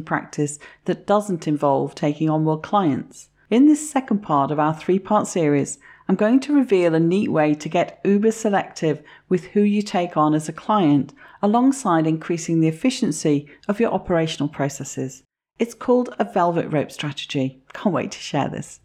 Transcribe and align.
practice 0.00 0.58
that 0.84 1.06
doesn't 1.06 1.48
involve 1.48 1.94
taking 1.94 2.30
on 2.30 2.44
more 2.44 2.60
clients. 2.60 3.28
In 3.50 3.66
this 3.66 3.90
second 3.90 4.20
part 4.20 4.50
of 4.50 4.58
our 4.58 4.72
three 4.72 4.98
part 4.98 5.26
series, 5.26 5.78
I'm 6.08 6.16
going 6.16 6.40
to 6.40 6.54
reveal 6.54 6.94
a 6.94 7.00
neat 7.00 7.30
way 7.30 7.54
to 7.54 7.68
get 7.68 8.00
uber 8.04 8.30
selective 8.30 9.02
with 9.28 9.46
who 9.48 9.60
you 9.60 9.82
take 9.82 10.16
on 10.16 10.34
as 10.34 10.48
a 10.48 10.52
client, 10.52 11.12
alongside 11.42 12.06
increasing 12.06 12.60
the 12.60 12.68
efficiency 12.68 13.48
of 13.68 13.80
your 13.80 13.92
operational 13.92 14.48
processes. 14.48 15.22
It's 15.58 15.74
called 15.74 16.14
a 16.18 16.24
velvet 16.24 16.72
rope 16.72 16.90
strategy. 16.90 17.62
Can't 17.72 17.94
wait 17.94 18.12
to 18.12 18.18
share 18.18 18.48
this. 18.48 18.80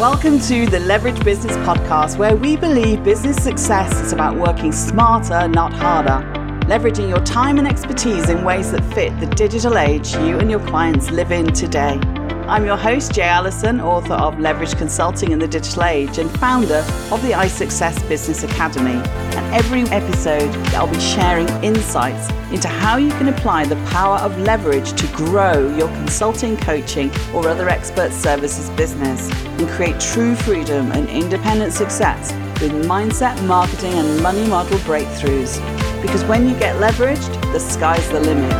Welcome 0.00 0.40
to 0.40 0.64
the 0.64 0.80
Leverage 0.80 1.22
Business 1.24 1.54
Podcast, 1.58 2.16
where 2.16 2.34
we 2.34 2.56
believe 2.56 3.04
business 3.04 3.36
success 3.36 4.00
is 4.00 4.14
about 4.14 4.34
working 4.34 4.72
smarter, 4.72 5.46
not 5.46 5.74
harder, 5.74 6.26
leveraging 6.68 7.10
your 7.10 7.20
time 7.20 7.58
and 7.58 7.68
expertise 7.68 8.30
in 8.30 8.42
ways 8.42 8.72
that 8.72 8.82
fit 8.94 9.20
the 9.20 9.26
digital 9.26 9.76
age 9.76 10.14
you 10.14 10.38
and 10.38 10.50
your 10.50 10.66
clients 10.68 11.10
live 11.10 11.32
in 11.32 11.52
today. 11.52 12.00
I'm 12.50 12.64
your 12.64 12.76
host, 12.76 13.14
Jay 13.14 13.22
Allyson, 13.22 13.80
author 13.80 14.14
of 14.14 14.40
Leverage 14.40 14.76
Consulting 14.76 15.30
in 15.30 15.38
the 15.38 15.46
Digital 15.46 15.84
Age 15.84 16.18
and 16.18 16.28
founder 16.40 16.84
of 17.12 17.22
the 17.22 17.30
iSuccess 17.30 18.08
Business 18.08 18.42
Academy. 18.42 19.00
And 19.36 19.54
every 19.54 19.82
episode, 19.82 20.52
I'll 20.74 20.88
be 20.88 20.98
sharing 20.98 21.46
insights 21.62 22.28
into 22.52 22.66
how 22.66 22.96
you 22.96 23.10
can 23.10 23.28
apply 23.28 23.66
the 23.66 23.76
power 23.92 24.16
of 24.16 24.36
leverage 24.36 24.94
to 25.00 25.06
grow 25.14 25.72
your 25.76 25.86
consulting, 25.90 26.56
coaching, 26.56 27.12
or 27.32 27.46
other 27.46 27.68
expert 27.68 28.10
services 28.10 28.68
business 28.70 29.30
and 29.30 29.68
create 29.68 30.00
true 30.00 30.34
freedom 30.34 30.90
and 30.90 31.08
independent 31.08 31.72
success 31.72 32.32
with 32.60 32.72
mindset, 32.84 33.40
marketing, 33.46 33.92
and 33.92 34.20
money 34.24 34.44
model 34.48 34.76
breakthroughs. 34.78 35.54
Because 36.02 36.24
when 36.24 36.48
you 36.48 36.58
get 36.58 36.74
leveraged, 36.82 37.30
the 37.52 37.60
sky's 37.60 38.08
the 38.08 38.18
limit. 38.18 38.50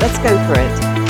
Let's 0.00 0.18
go 0.18 0.36
for 0.52 0.60
it. 0.60 1.05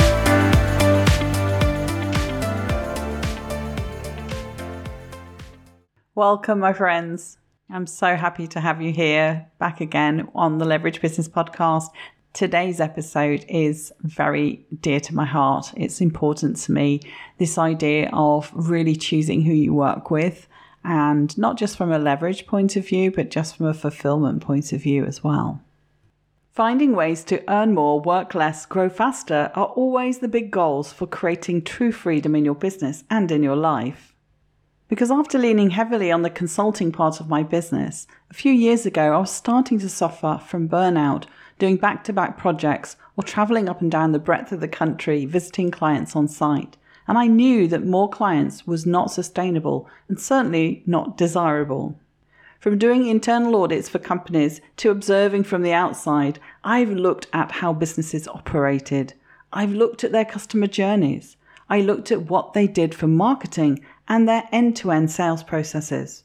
Welcome, 6.16 6.60
my 6.60 6.72
friends. 6.72 7.36
I'm 7.68 7.86
so 7.86 8.16
happy 8.16 8.46
to 8.46 8.58
have 8.58 8.80
you 8.80 8.90
here 8.90 9.48
back 9.58 9.82
again 9.82 10.30
on 10.34 10.56
the 10.56 10.64
Leverage 10.64 11.02
Business 11.02 11.28
Podcast. 11.28 11.90
Today's 12.32 12.80
episode 12.80 13.44
is 13.50 13.92
very 14.00 14.64
dear 14.80 14.98
to 15.00 15.14
my 15.14 15.26
heart. 15.26 15.74
It's 15.76 16.00
important 16.00 16.56
to 16.56 16.72
me. 16.72 17.02
This 17.36 17.58
idea 17.58 18.08
of 18.14 18.50
really 18.54 18.96
choosing 18.96 19.42
who 19.42 19.52
you 19.52 19.74
work 19.74 20.10
with, 20.10 20.48
and 20.82 21.36
not 21.36 21.58
just 21.58 21.76
from 21.76 21.92
a 21.92 21.98
leverage 21.98 22.46
point 22.46 22.76
of 22.76 22.88
view, 22.88 23.10
but 23.10 23.30
just 23.30 23.54
from 23.54 23.66
a 23.66 23.74
fulfillment 23.74 24.40
point 24.40 24.72
of 24.72 24.80
view 24.80 25.04
as 25.04 25.22
well. 25.22 25.60
Finding 26.50 26.96
ways 26.96 27.24
to 27.24 27.44
earn 27.46 27.74
more, 27.74 28.00
work 28.00 28.34
less, 28.34 28.64
grow 28.64 28.88
faster 28.88 29.50
are 29.54 29.66
always 29.66 30.20
the 30.20 30.28
big 30.28 30.50
goals 30.50 30.94
for 30.94 31.06
creating 31.06 31.60
true 31.60 31.92
freedom 31.92 32.34
in 32.34 32.46
your 32.46 32.54
business 32.54 33.04
and 33.10 33.30
in 33.30 33.42
your 33.42 33.56
life. 33.56 34.15
Because 34.88 35.10
after 35.10 35.36
leaning 35.36 35.70
heavily 35.70 36.12
on 36.12 36.22
the 36.22 36.30
consulting 36.30 36.92
part 36.92 37.18
of 37.18 37.28
my 37.28 37.42
business, 37.42 38.06
a 38.30 38.34
few 38.34 38.52
years 38.52 38.86
ago 38.86 39.14
I 39.14 39.18
was 39.18 39.32
starting 39.32 39.80
to 39.80 39.88
suffer 39.88 40.40
from 40.46 40.68
burnout, 40.68 41.24
doing 41.58 41.76
back 41.76 42.04
to 42.04 42.12
back 42.12 42.38
projects 42.38 42.96
or 43.16 43.24
traveling 43.24 43.68
up 43.68 43.80
and 43.80 43.90
down 43.90 44.12
the 44.12 44.20
breadth 44.20 44.52
of 44.52 44.60
the 44.60 44.68
country 44.68 45.24
visiting 45.24 45.72
clients 45.72 46.14
on 46.14 46.28
site. 46.28 46.76
And 47.08 47.18
I 47.18 47.26
knew 47.26 47.66
that 47.66 47.84
more 47.84 48.08
clients 48.08 48.64
was 48.64 48.86
not 48.86 49.10
sustainable 49.10 49.88
and 50.08 50.20
certainly 50.20 50.84
not 50.86 51.16
desirable. 51.16 51.98
From 52.60 52.78
doing 52.78 53.06
internal 53.06 53.60
audits 53.60 53.88
for 53.88 53.98
companies 53.98 54.60
to 54.78 54.90
observing 54.90 55.44
from 55.44 55.62
the 55.62 55.72
outside, 55.72 56.38
I've 56.62 56.90
looked 56.90 57.26
at 57.32 57.52
how 57.52 57.72
businesses 57.72 58.28
operated. 58.28 59.14
I've 59.52 59.72
looked 59.72 60.04
at 60.04 60.12
their 60.12 60.24
customer 60.24 60.68
journeys. 60.68 61.36
I 61.68 61.80
looked 61.80 62.12
at 62.12 62.30
what 62.30 62.52
they 62.52 62.66
did 62.68 62.94
for 62.94 63.08
marketing 63.08 63.84
and 64.08 64.28
their 64.28 64.48
end 64.52 64.76
to 64.76 64.90
end 64.90 65.10
sales 65.10 65.42
processes. 65.42 66.24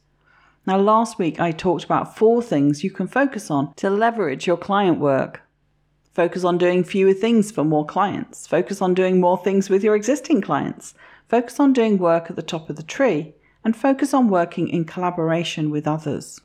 Now, 0.68 0.78
last 0.78 1.18
week 1.18 1.40
I 1.40 1.52
talked 1.52 1.84
about 1.84 2.16
four 2.16 2.42
things 2.42 2.84
you 2.84 2.92
can 2.92 3.08
focus 3.08 3.50
on 3.50 3.74
to 3.76 3.90
leverage 3.90 4.46
your 4.46 4.58
client 4.58 5.00
work. 5.00 5.42
Focus 6.14 6.44
on 6.44 6.58
doing 6.58 6.84
fewer 6.84 7.14
things 7.14 7.52
for 7.52 7.64
more 7.64 7.86
clients. 7.86 8.46
Focus 8.46 8.82
on 8.82 8.94
doing 8.94 9.20
more 9.20 9.38
things 9.38 9.70
with 9.70 9.84
your 9.84 9.96
existing 9.96 10.42
clients. 10.42 10.94
Focus 11.30 11.60
on 11.60 11.74
doing 11.74 11.98
work 11.98 12.30
at 12.30 12.36
the 12.36 12.42
top 12.42 12.70
of 12.70 12.76
the 12.76 12.84
tree. 12.84 13.34
And 13.64 13.76
focus 13.76 14.14
on 14.14 14.30
working 14.30 14.68
in 14.68 14.86
collaboration 14.86 15.70
with 15.70 15.88
others. 15.88 16.42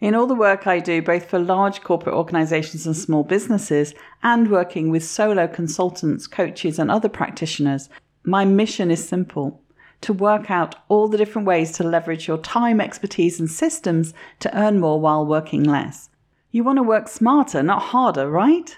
In 0.00 0.16
all 0.16 0.26
the 0.26 0.34
work 0.34 0.66
I 0.66 0.80
do, 0.80 1.00
both 1.00 1.30
for 1.30 1.38
large 1.38 1.82
corporate 1.82 2.16
organizations 2.16 2.86
and 2.86 2.96
small 2.96 3.22
businesses, 3.22 3.94
and 4.22 4.50
working 4.50 4.90
with 4.90 5.04
solo 5.04 5.46
consultants, 5.46 6.26
coaches, 6.26 6.80
and 6.80 6.90
other 6.90 7.08
practitioners, 7.08 7.88
my 8.24 8.44
mission 8.44 8.90
is 8.90 9.06
simple 9.06 9.61
to 10.02 10.12
work 10.12 10.50
out 10.50 10.74
all 10.88 11.08
the 11.08 11.18
different 11.18 11.46
ways 11.46 11.72
to 11.72 11.84
leverage 11.84 12.28
your 12.28 12.38
time, 12.38 12.80
expertise, 12.80 13.40
and 13.40 13.50
systems 13.50 14.12
to 14.40 14.56
earn 14.56 14.78
more 14.78 15.00
while 15.00 15.24
working 15.24 15.64
less. 15.64 16.10
You 16.50 16.64
want 16.64 16.76
to 16.76 16.82
work 16.82 17.08
smarter, 17.08 17.62
not 17.62 17.82
harder, 17.82 18.30
right? 18.30 18.76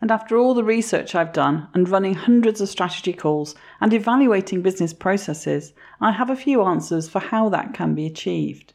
And 0.00 0.10
after 0.10 0.36
all 0.36 0.52
the 0.52 0.62
research 0.62 1.14
I've 1.14 1.32
done 1.32 1.68
and 1.72 1.88
running 1.88 2.14
hundreds 2.14 2.60
of 2.60 2.68
strategy 2.68 3.14
calls 3.14 3.54
and 3.80 3.94
evaluating 3.94 4.60
business 4.60 4.92
processes, 4.92 5.72
I 6.00 6.12
have 6.12 6.28
a 6.28 6.36
few 6.36 6.62
answers 6.62 7.08
for 7.08 7.20
how 7.20 7.48
that 7.48 7.72
can 7.72 7.94
be 7.94 8.04
achieved. 8.04 8.74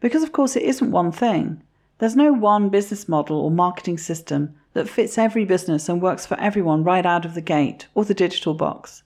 Because, 0.00 0.24
of 0.24 0.32
course, 0.32 0.56
it 0.56 0.64
isn't 0.64 0.90
one 0.90 1.12
thing. 1.12 1.62
There's 1.98 2.16
no 2.16 2.32
one 2.32 2.68
business 2.68 3.08
model 3.08 3.38
or 3.38 3.50
marketing 3.50 3.98
system 3.98 4.56
that 4.72 4.88
fits 4.88 5.16
every 5.16 5.44
business 5.44 5.88
and 5.88 6.02
works 6.02 6.26
for 6.26 6.38
everyone 6.40 6.84
right 6.84 7.06
out 7.06 7.24
of 7.24 7.34
the 7.34 7.40
gate 7.40 7.86
or 7.94 8.04
the 8.04 8.12
digital 8.12 8.52
box. 8.52 9.02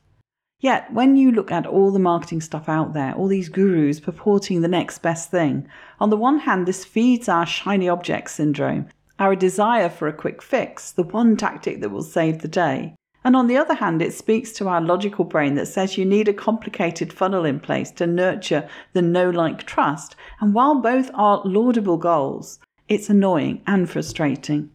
Yet, 0.60 0.92
when 0.92 1.16
you 1.16 1.32
look 1.32 1.50
at 1.50 1.66
all 1.66 1.90
the 1.90 1.98
marketing 1.98 2.42
stuff 2.42 2.68
out 2.68 2.92
there, 2.92 3.14
all 3.14 3.28
these 3.28 3.48
gurus 3.48 3.98
purporting 3.98 4.60
the 4.60 4.68
next 4.68 4.98
best 4.98 5.30
thing, 5.30 5.66
on 5.98 6.10
the 6.10 6.18
one 6.18 6.40
hand, 6.40 6.66
this 6.66 6.84
feeds 6.84 7.30
our 7.30 7.46
shiny 7.46 7.88
object 7.88 8.30
syndrome, 8.30 8.86
our 9.18 9.34
desire 9.34 9.88
for 9.88 10.06
a 10.06 10.12
quick 10.12 10.42
fix, 10.42 10.92
the 10.92 11.02
one 11.02 11.36
tactic 11.36 11.80
that 11.80 11.88
will 11.88 12.02
save 12.02 12.42
the 12.42 12.48
day. 12.48 12.94
And 13.24 13.36
on 13.36 13.46
the 13.46 13.56
other 13.56 13.74
hand, 13.74 14.02
it 14.02 14.12
speaks 14.12 14.52
to 14.52 14.68
our 14.68 14.80
logical 14.82 15.24
brain 15.24 15.54
that 15.54 15.66
says 15.66 15.96
you 15.96 16.04
need 16.04 16.28
a 16.28 16.34
complicated 16.34 17.12
funnel 17.12 17.44
in 17.44 17.60
place 17.60 17.90
to 17.92 18.06
nurture 18.06 18.68
the 18.92 19.02
know 19.02 19.30
like 19.30 19.64
trust. 19.64 20.16
And 20.40 20.54
while 20.54 20.74
both 20.80 21.10
are 21.14 21.42
laudable 21.44 21.98
goals, 21.98 22.58
it's 22.88 23.10
annoying 23.10 23.62
and 23.66 23.88
frustrating. 23.88 24.70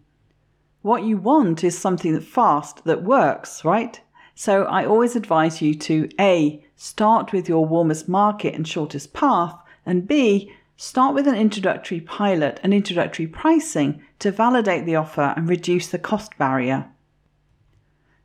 What 0.82 1.04
you 1.04 1.18
want 1.18 1.64
is 1.64 1.78
something 1.78 2.14
that 2.14 2.24
fast, 2.24 2.86
that 2.86 3.04
works, 3.04 3.66
right? 3.66 4.00
So 4.38 4.66
I 4.66 4.86
always 4.86 5.16
advise 5.16 5.62
you 5.62 5.74
to 5.76 6.10
A, 6.20 6.62
start 6.76 7.32
with 7.32 7.48
your 7.48 7.66
warmest 7.66 8.10
market 8.10 8.54
and 8.54 8.68
shortest 8.68 9.14
path, 9.14 9.56
and 9.86 10.06
B, 10.06 10.52
start 10.76 11.16
with 11.16 11.26
an 11.26 11.36
introductory 11.36 12.02
pilot 12.02 12.60
and 12.62 12.74
introductory 12.74 13.28
pricing 13.28 14.02
to 14.20 14.32
validate 14.32 14.86
the 14.86 14.98
offer 14.98 15.34
and 15.38 15.48
reduce 15.48 15.88
the 15.88 15.98
cost 15.98 16.38
barrier. 16.38 16.86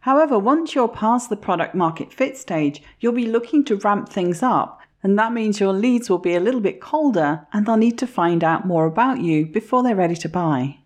However, 0.00 0.37
once 0.37 0.75
you're 0.75 0.88
past 0.88 1.31
the 1.31 1.37
product 1.37 1.76
market 1.76 2.12
fit 2.12 2.37
stage, 2.37 2.82
you'll 2.98 3.12
be 3.12 3.27
looking 3.27 3.65
to 3.66 3.77
ramp 3.77 4.09
things 4.09 4.42
up, 4.42 4.81
and 5.04 5.16
that 5.16 5.32
means 5.32 5.60
your 5.60 5.72
leads 5.72 6.10
will 6.10 6.19
be 6.19 6.34
a 6.34 6.41
little 6.41 6.60
bit 6.60 6.81
colder 6.81 7.47
and 7.53 7.66
they'll 7.66 7.77
need 7.77 7.98
to 7.98 8.06
find 8.06 8.42
out 8.42 8.66
more 8.66 8.87
about 8.87 9.21
you 9.21 9.47
before 9.47 9.84
they're 9.84 9.94
ready 9.94 10.16
to 10.16 10.28
buy. 10.28 10.78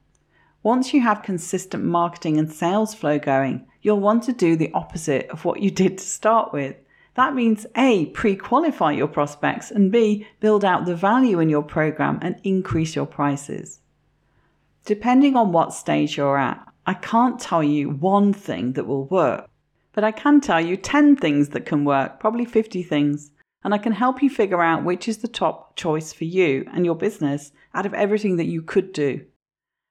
Once 0.62 0.92
you 0.92 1.00
have 1.00 1.22
consistent 1.22 1.82
marketing 1.82 2.38
and 2.38 2.52
sales 2.52 2.94
flow 2.94 3.18
going, 3.18 3.66
you'll 3.84 4.00
want 4.00 4.24
to 4.24 4.32
do 4.32 4.56
the 4.56 4.72
opposite 4.72 5.28
of 5.28 5.44
what 5.44 5.60
you 5.60 5.70
did 5.70 5.98
to 5.98 6.04
start 6.04 6.52
with. 6.52 6.74
That 7.14 7.34
means 7.34 7.66
A, 7.76 8.06
pre 8.06 8.34
qualify 8.34 8.90
your 8.92 9.06
prospects, 9.06 9.70
and 9.70 9.92
B, 9.92 10.26
build 10.40 10.64
out 10.64 10.86
the 10.86 10.96
value 10.96 11.38
in 11.38 11.48
your 11.48 11.62
program 11.62 12.18
and 12.20 12.40
increase 12.42 12.96
your 12.96 13.06
prices. 13.06 13.78
Depending 14.84 15.36
on 15.36 15.52
what 15.52 15.72
stage 15.72 16.16
you're 16.16 16.38
at, 16.38 16.66
I 16.86 16.94
can't 16.94 17.38
tell 17.38 17.62
you 17.62 17.90
one 17.90 18.32
thing 18.32 18.72
that 18.72 18.86
will 18.86 19.04
work, 19.06 19.48
but 19.92 20.02
I 20.02 20.10
can 20.10 20.40
tell 20.40 20.60
you 20.60 20.76
10 20.76 21.16
things 21.16 21.50
that 21.50 21.66
can 21.66 21.84
work, 21.84 22.18
probably 22.18 22.44
50 22.44 22.82
things, 22.82 23.30
and 23.62 23.72
I 23.72 23.78
can 23.78 23.92
help 23.92 24.22
you 24.22 24.28
figure 24.28 24.62
out 24.62 24.84
which 24.84 25.08
is 25.08 25.18
the 25.18 25.28
top 25.28 25.76
choice 25.76 26.12
for 26.12 26.24
you 26.24 26.66
and 26.72 26.84
your 26.84 26.96
business 26.96 27.52
out 27.74 27.86
of 27.86 27.94
everything 27.94 28.36
that 28.36 28.46
you 28.46 28.60
could 28.60 28.92
do. 28.92 29.24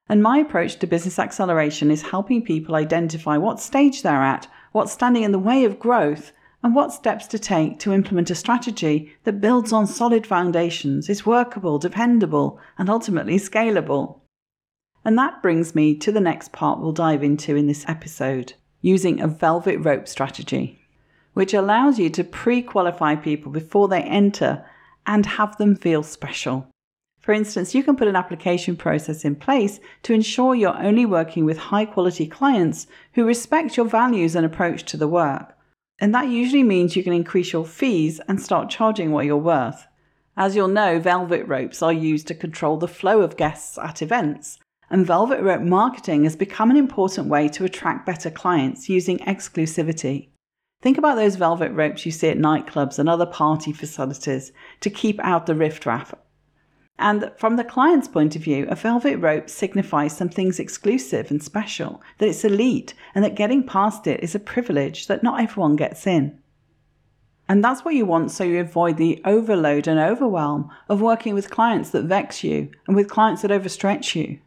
And 0.07 0.21
my 0.21 0.39
approach 0.39 0.77
to 0.79 0.87
business 0.87 1.17
acceleration 1.17 1.89
is 1.89 2.01
helping 2.01 2.43
people 2.43 2.75
identify 2.75 3.37
what 3.37 3.59
stage 3.59 4.01
they're 4.01 4.23
at, 4.23 4.47
what's 4.71 4.91
standing 4.91 5.23
in 5.23 5.31
the 5.31 5.39
way 5.39 5.63
of 5.63 5.79
growth, 5.79 6.33
and 6.61 6.75
what 6.75 6.93
steps 6.93 7.27
to 7.27 7.39
take 7.39 7.79
to 7.79 7.93
implement 7.93 8.29
a 8.29 8.35
strategy 8.35 9.13
that 9.23 9.41
builds 9.41 9.73
on 9.73 9.85
solid 9.85 10.25
foundations, 10.25 11.09
is 11.09 11.25
workable, 11.25 11.77
dependable, 11.77 12.59
and 12.77 12.89
ultimately 12.89 13.35
scalable. 13.35 14.21
And 15.05 15.17
that 15.17 15.41
brings 15.41 15.75
me 15.75 15.95
to 15.95 16.11
the 16.11 16.21
next 16.21 16.53
part 16.53 16.79
we'll 16.79 16.93
dive 16.93 17.23
into 17.23 17.55
in 17.55 17.67
this 17.67 17.83
episode 17.87 18.53
using 18.81 19.19
a 19.19 19.27
velvet 19.27 19.77
rope 19.77 20.07
strategy, 20.07 20.81
which 21.33 21.53
allows 21.53 21.99
you 21.99 22.09
to 22.11 22.23
pre 22.23 22.61
qualify 22.61 23.15
people 23.15 23.51
before 23.51 23.87
they 23.87 24.01
enter 24.01 24.65
and 25.05 25.25
have 25.25 25.57
them 25.57 25.75
feel 25.75 26.03
special 26.03 26.72
For 27.23 27.31
instance, 27.31 27.73
you 27.73 27.83
can 27.83 27.95
put 27.95 28.09
an 28.09 28.17
application 28.17 28.75
process 28.75 29.23
in 29.23 29.37
place 29.37 29.79
to 30.03 30.13
ensure 30.13 30.55
you're 30.55 30.77
only 30.77 31.05
working 31.05 31.45
with 31.45 31.57
high 31.57 31.85
quality 31.85 32.27
clients 32.27 32.85
who 33.13 33.23
respect 33.23 33.77
your 33.77 33.85
values 33.85 34.35
and 34.35 34.45
approach 34.45 34.83
to 34.83 34.97
the 34.97 35.07
work. 35.07 35.57
And 35.99 36.13
that 36.13 36.27
usually 36.27 36.63
means 36.63 36.97
you 36.97 37.03
can 37.03 37.13
increase 37.13 37.53
your 37.53 37.65
fees 37.65 38.19
and 38.27 38.41
start 38.41 38.69
charging 38.69 39.11
what 39.11 39.25
you're 39.25 39.37
worth. 39.37 39.87
As 40.35 40.53
you'll 40.53 40.67
know, 40.67 40.99
velvet 40.99 41.47
ropes 41.47 41.81
are 41.81 41.93
used 41.93 42.27
to 42.27 42.35
control 42.35 42.75
the 42.75 42.89
flow 42.89 43.21
of 43.21 43.37
guests 43.37 43.77
at 43.77 44.01
events, 44.01 44.59
and 44.89 45.07
velvet 45.07 45.41
rope 45.41 45.61
marketing 45.61 46.25
has 46.25 46.35
become 46.35 46.71
an 46.71 46.77
important 46.77 47.27
way 47.27 47.47
to 47.47 47.63
attract 47.63 48.05
better 48.05 48.31
clients 48.31 48.89
using 48.89 49.19
exclusivity. 49.19 50.27
Think 50.81 50.97
about 50.97 51.15
those 51.15 51.37
velvet 51.37 51.71
ropes 51.71 52.05
you 52.05 52.11
see 52.11 52.27
at 52.27 52.37
nightclubs 52.37 52.99
and 52.99 53.07
other 53.07 53.25
party 53.25 53.71
facilities 53.71 54.51
to 54.81 54.89
keep 54.89 55.21
out 55.23 55.45
the 55.45 55.55
riffraff. 55.55 56.13
And 56.99 57.31
from 57.37 57.55
the 57.55 57.63
client's 57.63 58.07
point 58.07 58.35
of 58.35 58.43
view, 58.43 58.67
a 58.69 58.75
velvet 58.75 59.17
rope 59.17 59.49
signifies 59.49 60.15
something's 60.15 60.59
exclusive 60.59 61.31
and 61.31 61.41
special, 61.41 62.01
that 62.19 62.29
it's 62.29 62.45
elite, 62.45 62.93
and 63.15 63.23
that 63.25 63.35
getting 63.35 63.65
past 63.65 64.05
it 64.05 64.23
is 64.23 64.35
a 64.35 64.39
privilege 64.39 65.07
that 65.07 65.23
not 65.23 65.41
everyone 65.41 65.75
gets 65.75 66.05
in. 66.05 66.39
And 67.49 67.63
that's 67.63 67.83
what 67.83 67.95
you 67.95 68.05
want 68.05 68.31
so 68.31 68.43
you 68.43 68.59
avoid 68.59 68.97
the 68.97 69.21
overload 69.25 69.87
and 69.87 69.99
overwhelm 69.99 70.71
of 70.87 71.01
working 71.01 71.33
with 71.33 71.49
clients 71.49 71.89
that 71.89 72.05
vex 72.05 72.43
you 72.43 72.71
and 72.87 72.95
with 72.95 73.09
clients 73.09 73.41
that 73.41 73.51
overstretch 73.51 74.15
you. 74.15 74.39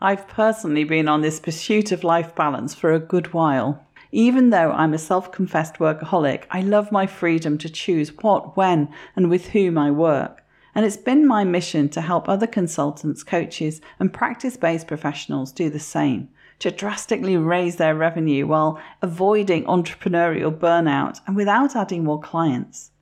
I've 0.00 0.28
personally 0.28 0.84
been 0.84 1.08
on 1.08 1.20
this 1.20 1.40
pursuit 1.40 1.90
of 1.90 2.04
life 2.04 2.34
balance 2.34 2.74
for 2.74 2.92
a 2.92 3.00
good 3.00 3.32
while. 3.32 3.86
Even 4.12 4.50
though 4.50 4.72
I'm 4.72 4.92
a 4.92 4.98
self 4.98 5.32
confessed 5.32 5.76
workaholic, 5.76 6.44
I 6.50 6.60
love 6.60 6.92
my 6.92 7.06
freedom 7.06 7.56
to 7.58 7.70
choose 7.70 8.10
what, 8.18 8.56
when, 8.56 8.92
and 9.16 9.30
with 9.30 9.48
whom 9.48 9.78
I 9.78 9.90
work. 9.90 10.41
And 10.74 10.86
it's 10.86 10.96
been 10.96 11.26
my 11.26 11.44
mission 11.44 11.88
to 11.90 12.00
help 12.00 12.28
other 12.28 12.46
consultants, 12.46 13.22
coaches, 13.22 13.80
and 14.00 14.12
practice 14.12 14.56
based 14.56 14.86
professionals 14.86 15.52
do 15.52 15.68
the 15.68 15.78
same 15.78 16.28
to 16.62 16.70
drastically 16.70 17.36
raise 17.36 17.74
their 17.74 17.92
revenue 17.92 18.46
while 18.46 18.80
avoiding 19.02 19.64
entrepreneurial 19.64 20.56
burnout 20.56 21.20
and 21.26 21.34
without 21.34 21.74
adding 21.74 22.04
more 22.04 22.20
clients. 22.20 22.92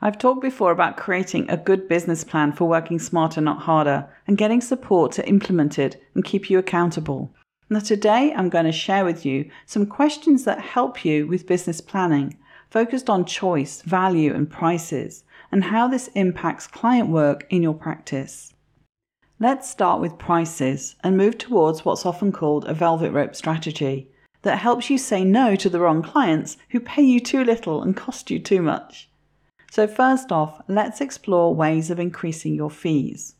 I've 0.00 0.18
talked 0.18 0.40
before 0.40 0.70
about 0.70 0.96
creating 0.96 1.50
a 1.50 1.56
good 1.56 1.88
business 1.88 2.22
plan 2.22 2.52
for 2.52 2.68
working 2.68 3.00
smarter, 3.00 3.40
not 3.40 3.62
harder, 3.62 4.08
and 4.28 4.38
getting 4.38 4.60
support 4.60 5.10
to 5.12 5.28
implement 5.28 5.80
it 5.80 6.00
and 6.14 6.24
keep 6.24 6.48
you 6.48 6.60
accountable. 6.60 7.34
Now, 7.68 7.80
today 7.80 8.32
I'm 8.36 8.48
going 8.48 8.66
to 8.66 8.72
share 8.72 9.04
with 9.04 9.26
you 9.26 9.50
some 9.66 9.84
questions 9.84 10.44
that 10.44 10.60
help 10.60 11.04
you 11.04 11.26
with 11.26 11.48
business 11.48 11.80
planning, 11.80 12.38
focused 12.70 13.10
on 13.10 13.24
choice, 13.24 13.82
value, 13.82 14.32
and 14.32 14.48
prices, 14.48 15.24
and 15.50 15.64
how 15.64 15.88
this 15.88 16.08
impacts 16.14 16.66
client 16.66 17.08
work 17.08 17.46
in 17.50 17.62
your 17.62 17.74
practice. 17.74 18.54
Let's 19.40 19.70
start 19.70 20.00
with 20.00 20.18
prices 20.18 20.96
and 21.04 21.16
move 21.16 21.38
towards 21.38 21.84
what's 21.84 22.04
often 22.04 22.32
called 22.32 22.64
a 22.64 22.74
velvet 22.74 23.12
rope 23.12 23.36
strategy 23.36 24.10
that 24.42 24.58
helps 24.58 24.90
you 24.90 24.98
say 24.98 25.24
no 25.24 25.56
to 25.56 25.68
the 25.68 25.80
wrong 25.80 26.02
clients 26.02 26.56
who 26.70 26.80
pay 26.80 27.02
you 27.02 27.20
too 27.20 27.44
little 27.44 27.82
and 27.82 27.96
cost 27.96 28.30
you 28.30 28.38
too 28.38 28.62
much. 28.62 29.08
So, 29.70 29.86
first 29.86 30.32
off, 30.32 30.62
let's 30.68 31.00
explore 31.00 31.54
ways 31.54 31.90
of 31.90 32.00
increasing 32.00 32.54
your 32.54 32.70
fees. 32.70 33.34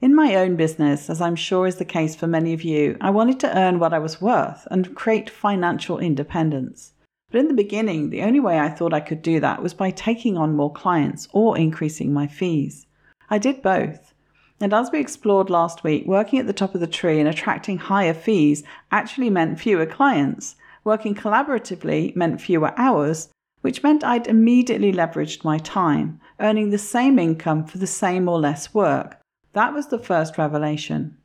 In 0.00 0.14
my 0.14 0.36
own 0.36 0.54
business, 0.54 1.10
as 1.10 1.20
I'm 1.20 1.34
sure 1.34 1.66
is 1.66 1.76
the 1.76 1.84
case 1.84 2.14
for 2.14 2.28
many 2.28 2.52
of 2.52 2.62
you, 2.62 2.96
I 3.00 3.10
wanted 3.10 3.40
to 3.40 3.58
earn 3.58 3.80
what 3.80 3.92
I 3.92 3.98
was 3.98 4.20
worth 4.20 4.68
and 4.70 4.94
create 4.94 5.28
financial 5.28 5.98
independence. 5.98 6.92
But 7.30 7.40
in 7.40 7.48
the 7.48 7.54
beginning, 7.54 8.10
the 8.10 8.22
only 8.22 8.40
way 8.40 8.58
I 8.58 8.68
thought 8.68 8.94
I 8.94 9.00
could 9.00 9.22
do 9.22 9.40
that 9.40 9.62
was 9.62 9.74
by 9.74 9.90
taking 9.90 10.36
on 10.36 10.56
more 10.56 10.72
clients 10.72 11.28
or 11.32 11.58
increasing 11.58 12.12
my 12.12 12.26
fees. 12.26 12.86
I 13.28 13.38
did 13.38 13.62
both. 13.62 14.14
And 14.60 14.72
as 14.72 14.90
we 14.90 14.98
explored 14.98 15.50
last 15.50 15.84
week, 15.84 16.06
working 16.06 16.38
at 16.38 16.46
the 16.46 16.52
top 16.52 16.74
of 16.74 16.80
the 16.80 16.86
tree 16.86 17.20
and 17.20 17.28
attracting 17.28 17.78
higher 17.78 18.14
fees 18.14 18.64
actually 18.90 19.30
meant 19.30 19.60
fewer 19.60 19.86
clients. 19.86 20.56
Working 20.84 21.14
collaboratively 21.14 22.16
meant 22.16 22.40
fewer 22.40 22.72
hours, 22.78 23.28
which 23.60 23.82
meant 23.82 24.02
I'd 24.02 24.26
immediately 24.26 24.92
leveraged 24.92 25.44
my 25.44 25.58
time, 25.58 26.20
earning 26.40 26.70
the 26.70 26.78
same 26.78 27.18
income 27.18 27.64
for 27.64 27.78
the 27.78 27.86
same 27.86 28.28
or 28.28 28.38
less 28.38 28.72
work, 28.72 29.18
that 29.52 29.74
was 29.74 29.88
the 29.88 29.98
first 29.98 30.38
revelation. 30.38 31.16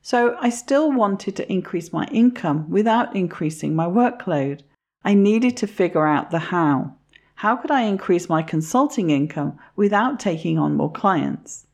So 0.00 0.36
I 0.40 0.50
still 0.50 0.90
wanted 0.90 1.36
to 1.36 1.52
increase 1.52 1.92
my 1.92 2.06
income 2.06 2.68
without 2.68 3.14
increasing 3.14 3.74
my 3.74 3.86
workload. 3.86 4.62
I 5.04 5.14
needed 5.14 5.56
to 5.58 5.66
figure 5.66 6.06
out 6.06 6.30
the 6.30 6.38
how. 6.38 6.94
How 7.36 7.56
could 7.56 7.70
I 7.70 7.82
increase 7.82 8.28
my 8.28 8.42
consulting 8.42 9.10
income 9.10 9.58
without 9.74 10.20
taking 10.20 10.58
on 10.58 10.76
more 10.76 10.92
clients? 10.92 11.66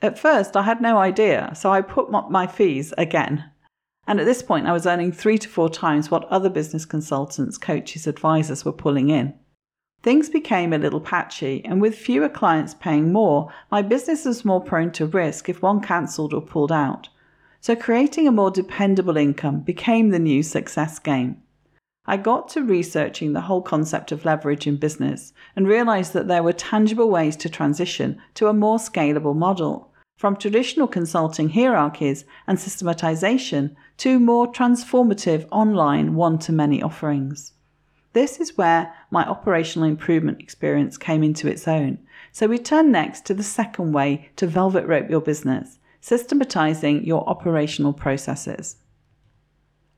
At 0.00 0.18
first, 0.18 0.56
I 0.56 0.62
had 0.62 0.80
no 0.80 0.98
idea, 0.98 1.52
so 1.54 1.70
I 1.70 1.82
put 1.82 2.10
my 2.10 2.46
fees 2.46 2.94
again. 2.96 3.44
And 4.06 4.18
at 4.18 4.26
this 4.26 4.42
point, 4.42 4.66
I 4.66 4.72
was 4.72 4.86
earning 4.86 5.12
three 5.12 5.38
to 5.38 5.48
four 5.48 5.68
times 5.68 6.10
what 6.10 6.24
other 6.24 6.48
business 6.48 6.84
consultants, 6.84 7.58
coaches, 7.58 8.06
advisors 8.06 8.64
were 8.64 8.72
pulling 8.72 9.10
in. 9.10 9.34
Things 10.02 10.28
became 10.28 10.72
a 10.72 10.78
little 10.78 11.00
patchy, 11.00 11.62
and 11.64 11.80
with 11.80 11.94
fewer 11.94 12.28
clients 12.28 12.74
paying 12.74 13.12
more, 13.12 13.52
my 13.70 13.82
business 13.82 14.24
was 14.24 14.44
more 14.44 14.60
prone 14.60 14.90
to 14.92 15.06
risk 15.06 15.48
if 15.48 15.62
one 15.62 15.80
cancelled 15.80 16.34
or 16.34 16.40
pulled 16.40 16.72
out. 16.72 17.08
So 17.60 17.76
creating 17.76 18.26
a 18.26 18.32
more 18.32 18.50
dependable 18.50 19.16
income 19.16 19.60
became 19.60 20.08
the 20.08 20.18
new 20.18 20.42
success 20.42 20.98
game. 20.98 21.41
I 22.04 22.16
got 22.16 22.48
to 22.50 22.62
researching 22.62 23.32
the 23.32 23.42
whole 23.42 23.62
concept 23.62 24.10
of 24.10 24.24
leverage 24.24 24.66
in 24.66 24.76
business 24.76 25.32
and 25.54 25.68
realized 25.68 26.12
that 26.14 26.26
there 26.26 26.42
were 26.42 26.52
tangible 26.52 27.08
ways 27.08 27.36
to 27.36 27.48
transition 27.48 28.20
to 28.34 28.48
a 28.48 28.52
more 28.52 28.78
scalable 28.78 29.36
model, 29.36 29.92
from 30.18 30.36
traditional 30.36 30.88
consulting 30.88 31.50
hierarchies 31.50 32.24
and 32.46 32.58
systematization 32.58 33.76
to 33.98 34.18
more 34.18 34.52
transformative 34.52 35.46
online 35.52 36.14
one 36.16 36.38
to 36.40 36.52
many 36.52 36.82
offerings. 36.82 37.52
This 38.14 38.40
is 38.40 38.58
where 38.58 38.92
my 39.10 39.24
operational 39.24 39.88
improvement 39.88 40.40
experience 40.40 40.98
came 40.98 41.22
into 41.22 41.48
its 41.48 41.66
own. 41.66 41.98
So 42.30 42.46
we 42.46 42.58
turn 42.58 42.90
next 42.90 43.24
to 43.26 43.34
the 43.34 43.42
second 43.42 43.92
way 43.92 44.30
to 44.36 44.46
velvet 44.46 44.86
rope 44.86 45.08
your 45.08 45.20
business, 45.20 45.78
systematizing 46.00 47.04
your 47.04 47.28
operational 47.28 47.92
processes. 47.92 48.76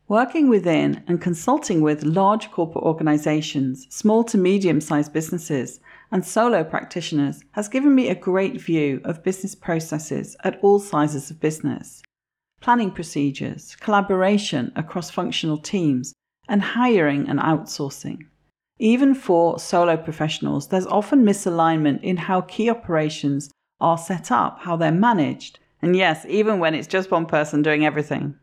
Working 0.08 0.50
within 0.50 1.02
and 1.08 1.18
consulting 1.18 1.80
with 1.80 2.04
large 2.04 2.50
corporate 2.50 2.84
organizations, 2.84 3.86
small 3.88 4.22
to 4.24 4.36
medium 4.36 4.82
sized 4.82 5.14
businesses, 5.14 5.80
and 6.12 6.22
solo 6.22 6.62
practitioners 6.62 7.42
has 7.52 7.68
given 7.68 7.94
me 7.94 8.10
a 8.10 8.14
great 8.14 8.60
view 8.60 9.00
of 9.04 9.22
business 9.22 9.54
processes 9.54 10.36
at 10.44 10.58
all 10.60 10.78
sizes 10.78 11.30
of 11.30 11.40
business. 11.40 12.02
Planning 12.60 12.90
procedures, 12.90 13.76
collaboration 13.80 14.72
across 14.76 15.10
functional 15.10 15.56
teams, 15.56 16.12
and 16.50 16.60
hiring 16.60 17.26
and 17.26 17.40
outsourcing. 17.40 18.26
Even 18.78 19.14
for 19.14 19.58
solo 19.58 19.96
professionals, 19.96 20.68
there's 20.68 20.86
often 20.86 21.24
misalignment 21.24 22.02
in 22.02 22.18
how 22.18 22.42
key 22.42 22.68
operations 22.68 23.50
are 23.80 23.96
set 23.96 24.30
up, 24.30 24.58
how 24.60 24.76
they're 24.76 24.92
managed. 24.92 25.60
And 25.80 25.96
yes, 25.96 26.26
even 26.28 26.58
when 26.58 26.74
it's 26.74 26.88
just 26.88 27.10
one 27.10 27.24
person 27.24 27.62
doing 27.62 27.86
everything. 27.86 28.34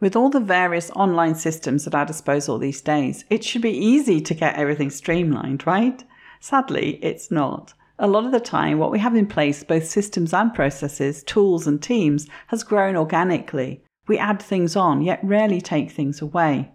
With 0.00 0.14
all 0.14 0.30
the 0.30 0.38
various 0.38 0.90
online 0.92 1.34
systems 1.34 1.86
at 1.86 1.94
our 1.94 2.06
disposal 2.06 2.58
these 2.58 2.80
days, 2.80 3.24
it 3.30 3.42
should 3.42 3.62
be 3.62 3.76
easy 3.76 4.20
to 4.20 4.34
get 4.34 4.54
everything 4.54 4.90
streamlined, 4.90 5.66
right? 5.66 6.04
Sadly, 6.38 7.00
it's 7.02 7.32
not. 7.32 7.74
A 7.98 8.06
lot 8.06 8.24
of 8.24 8.30
the 8.30 8.38
time, 8.38 8.78
what 8.78 8.92
we 8.92 9.00
have 9.00 9.16
in 9.16 9.26
place, 9.26 9.64
both 9.64 9.84
systems 9.84 10.32
and 10.32 10.54
processes, 10.54 11.24
tools 11.24 11.66
and 11.66 11.82
teams, 11.82 12.28
has 12.46 12.62
grown 12.62 12.94
organically. 12.94 13.82
We 14.06 14.18
add 14.18 14.40
things 14.40 14.76
on, 14.76 15.02
yet 15.02 15.18
rarely 15.24 15.60
take 15.60 15.90
things 15.90 16.22
away. 16.22 16.70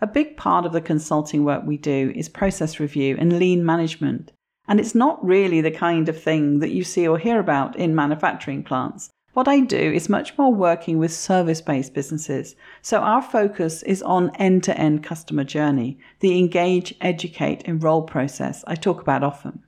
A 0.00 0.06
big 0.06 0.38
part 0.38 0.64
of 0.64 0.72
the 0.72 0.80
consulting 0.80 1.44
work 1.44 1.64
we 1.66 1.76
do 1.76 2.12
is 2.16 2.30
process 2.30 2.80
review 2.80 3.14
and 3.18 3.38
lean 3.38 3.66
management. 3.66 4.32
And 4.66 4.80
it's 4.80 4.94
not 4.94 5.22
really 5.22 5.60
the 5.60 5.70
kind 5.70 6.08
of 6.08 6.22
thing 6.22 6.60
that 6.60 6.70
you 6.70 6.82
see 6.82 7.06
or 7.06 7.18
hear 7.18 7.40
about 7.40 7.76
in 7.76 7.94
manufacturing 7.94 8.64
plants. 8.64 9.10
What 9.38 9.46
I 9.46 9.60
do 9.60 9.76
is 9.78 10.08
much 10.08 10.36
more 10.36 10.52
working 10.52 10.98
with 10.98 11.12
service 11.12 11.60
based 11.60 11.94
businesses. 11.94 12.56
So 12.82 12.98
our 12.98 13.22
focus 13.22 13.84
is 13.84 14.02
on 14.02 14.34
end 14.34 14.64
to 14.64 14.76
end 14.76 15.04
customer 15.04 15.44
journey, 15.44 15.96
the 16.18 16.36
engage, 16.36 16.92
educate, 17.00 17.62
enroll 17.62 18.02
process 18.02 18.64
I 18.66 18.74
talk 18.74 19.00
about 19.00 19.22
often. 19.22 19.62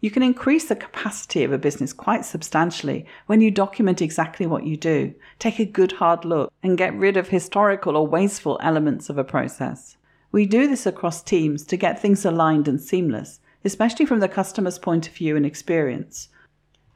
You 0.00 0.10
can 0.10 0.22
increase 0.22 0.68
the 0.68 0.76
capacity 0.76 1.42
of 1.42 1.52
a 1.52 1.58
business 1.58 1.94
quite 1.94 2.26
substantially 2.26 3.06
when 3.24 3.40
you 3.40 3.50
document 3.50 4.02
exactly 4.02 4.44
what 4.44 4.66
you 4.66 4.76
do, 4.76 5.14
take 5.38 5.58
a 5.58 5.64
good 5.64 5.92
hard 5.92 6.26
look, 6.26 6.52
and 6.62 6.76
get 6.76 6.94
rid 6.94 7.16
of 7.16 7.28
historical 7.28 7.96
or 7.96 8.06
wasteful 8.06 8.60
elements 8.62 9.08
of 9.08 9.16
a 9.16 9.24
process. 9.24 9.96
We 10.32 10.44
do 10.44 10.68
this 10.68 10.84
across 10.84 11.22
teams 11.22 11.64
to 11.64 11.78
get 11.78 11.98
things 11.98 12.26
aligned 12.26 12.68
and 12.68 12.78
seamless, 12.78 13.40
especially 13.64 14.04
from 14.04 14.20
the 14.20 14.28
customer's 14.28 14.78
point 14.78 15.08
of 15.08 15.14
view 15.14 15.34
and 15.34 15.46
experience. 15.46 16.28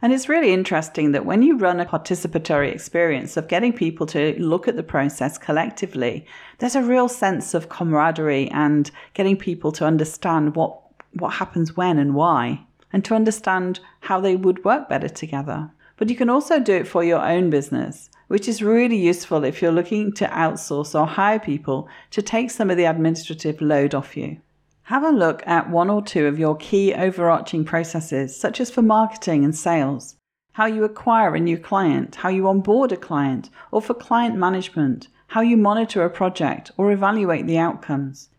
And 0.03 0.13
it's 0.13 0.29
really 0.29 0.53
interesting 0.53 1.13
that 1.13 1.27
when 1.27 1.43
you 1.43 1.59
run 1.59 1.79
a 1.79 1.85
participatory 1.85 2.73
experience 2.73 3.37
of 3.37 3.49
getting 3.49 3.73
people 3.73 4.07
to 4.07 4.35
look 4.39 4.67
at 4.67 4.77
the 4.77 4.83
process 4.83 5.37
collectively, 5.37 6.25
there's 6.59 6.77
a 6.77 6.83
real 6.83 7.09
sense 7.09 7.53
of 7.53 7.69
camaraderie 7.69 8.51
and 8.51 8.91
getting 9.13 9.37
people 9.37 9.73
to 9.73 9.85
understand 9.85 10.57
what, 10.57 10.81
what 11.13 11.35
happens 11.35 11.77
when 11.77 11.99
and 11.99 12.15
why. 12.15 12.65
and 12.93 13.05
to 13.05 13.15
understand 13.15 13.81
how 14.01 14.21
they 14.21 14.37
would 14.37 14.65
work 14.65 14.89
better 14.89 15.09
together. 15.09 15.71
But 15.97 16.09
you 16.09 16.17
can 16.17 16.31
also 16.31 16.59
do 16.59 16.75
it 16.75 16.89
for 16.89 17.05
your 17.05 17.21
own 17.21 17.51
business, 17.51 18.11
which 18.29 18.49
is 18.49 18.63
really 18.63 18.97
useful 18.97 19.45
if 19.45 19.61
you're 19.61 19.73
looking 19.73 20.13
to 20.15 20.27
outsource 20.27 20.99
or 20.99 21.07
hire 21.07 21.39
people 21.39 21.89
to 22.11 22.23
take 22.23 22.51
some 22.51 22.71
of 22.71 22.77
the 22.77 22.87
administrative 22.87 23.61
load 23.61 23.95
off 23.95 24.17
you. 24.17 24.39
Have 24.91 25.05
a 25.05 25.13
look 25.13 25.47
at 25.47 25.71
one 25.71 25.89
or 25.89 26.03
two 26.03 26.27
of 26.27 26.37
your 26.37 26.57
key 26.57 26.93
overarching 26.93 27.65
processes, 27.65 28.37
such 28.37 28.61
as 28.61 28.73
for 28.73 28.83
marketing 28.83 29.45
and 29.45 29.55
sales, 29.55 30.17
how 30.55 30.67
you 30.67 30.83
acquire 30.83 31.33
a 31.37 31.39
new 31.39 31.59
client, 31.59 32.17
how 32.17 32.29
you 32.29 32.49
onboard 32.49 32.91
a 32.91 32.97
client, 32.97 33.51
or 33.71 33.81
for 33.81 33.95
client 33.95 34.35
management, 34.35 35.07
how 35.29 35.43
you 35.43 35.57
monitor 35.57 36.03
a 36.03 36.11
project 36.11 36.73
or 36.77 36.91
evaluate 36.91 37.47
the 37.47 37.57
outcomes. 37.57 38.31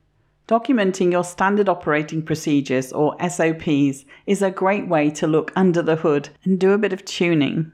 Documenting 0.46 1.14
your 1.14 1.24
standard 1.24 1.70
operating 1.70 2.22
procedures 2.22 2.92
or 2.92 3.16
SOPs 3.22 4.04
is 4.28 4.42
a 4.42 4.52
great 4.52 4.90
way 4.90 5.10
to 5.10 5.28
look 5.28 5.54
under 5.56 5.82
the 5.82 5.96
hood 5.96 6.28
and 6.44 6.60
do 6.60 6.74
a 6.74 6.78
bit 6.78 6.92
of 6.92 7.06
tuning. 7.06 7.72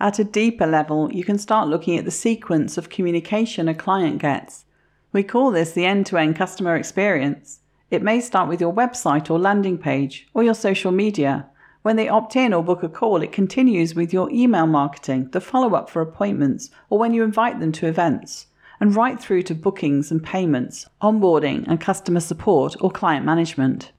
At 0.00 0.20
a 0.20 0.24
deeper 0.24 0.68
level, 0.68 1.12
you 1.12 1.24
can 1.24 1.38
start 1.38 1.66
looking 1.66 1.98
at 1.98 2.04
the 2.04 2.12
sequence 2.12 2.78
of 2.78 2.88
communication 2.88 3.66
a 3.66 3.74
client 3.74 4.22
gets. 4.22 4.64
We 5.12 5.24
call 5.24 5.50
this 5.50 5.72
the 5.72 5.86
end 5.86 6.06
to 6.06 6.18
end 6.18 6.36
customer 6.36 6.76
experience. 6.76 7.58
It 7.92 8.02
may 8.02 8.22
start 8.22 8.48
with 8.48 8.58
your 8.58 8.72
website 8.72 9.30
or 9.30 9.38
landing 9.38 9.76
page 9.76 10.26
or 10.32 10.42
your 10.42 10.54
social 10.54 10.90
media. 10.90 11.46
When 11.82 11.96
they 11.96 12.08
opt 12.08 12.36
in 12.36 12.54
or 12.54 12.64
book 12.64 12.82
a 12.82 12.88
call, 12.88 13.20
it 13.20 13.32
continues 13.32 13.94
with 13.94 14.14
your 14.14 14.30
email 14.30 14.66
marketing, 14.66 15.28
the 15.32 15.42
follow 15.42 15.74
up 15.74 15.90
for 15.90 16.00
appointments, 16.00 16.70
or 16.88 16.98
when 16.98 17.12
you 17.12 17.22
invite 17.22 17.60
them 17.60 17.70
to 17.72 17.86
events 17.86 18.46
and 18.80 18.96
right 18.96 19.20
through 19.20 19.42
to 19.42 19.54
bookings 19.54 20.10
and 20.10 20.24
payments, 20.24 20.86
onboarding 21.02 21.68
and 21.68 21.82
customer 21.82 22.20
support 22.20 22.76
or 22.80 22.90
client 22.90 23.26
management. 23.26 23.92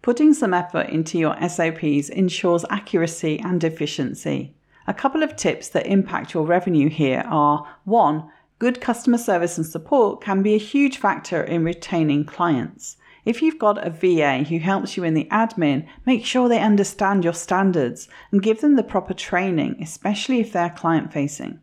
Putting 0.00 0.32
some 0.32 0.54
effort 0.54 0.88
into 0.90 1.18
your 1.18 1.36
SOPs 1.40 2.10
ensures 2.10 2.64
accuracy 2.70 3.40
and 3.40 3.64
efficiency. 3.64 4.54
A 4.86 4.94
couple 4.94 5.24
of 5.24 5.34
tips 5.34 5.68
that 5.70 5.88
impact 5.88 6.34
your 6.34 6.46
revenue 6.46 6.88
here 6.88 7.24
are 7.26 7.66
1. 7.82 8.30
Good 8.60 8.80
customer 8.80 9.18
service 9.18 9.58
and 9.58 9.66
support 9.66 10.20
can 10.20 10.40
be 10.40 10.54
a 10.54 10.58
huge 10.58 10.98
factor 10.98 11.42
in 11.42 11.64
retaining 11.64 12.26
clients. 12.26 12.96
If 13.24 13.40
you've 13.40 13.58
got 13.58 13.86
a 13.86 13.90
VA 13.90 14.44
who 14.44 14.58
helps 14.58 14.96
you 14.96 15.04
in 15.04 15.14
the 15.14 15.28
admin, 15.30 15.86
make 16.04 16.26
sure 16.26 16.48
they 16.48 16.60
understand 16.60 17.24
your 17.24 17.32
standards 17.32 18.06
and 18.30 18.42
give 18.42 18.60
them 18.60 18.76
the 18.76 18.82
proper 18.82 19.14
training, 19.14 19.76
especially 19.80 20.40
if 20.40 20.52
they're 20.52 20.68
client 20.68 21.12
facing. 21.12 21.60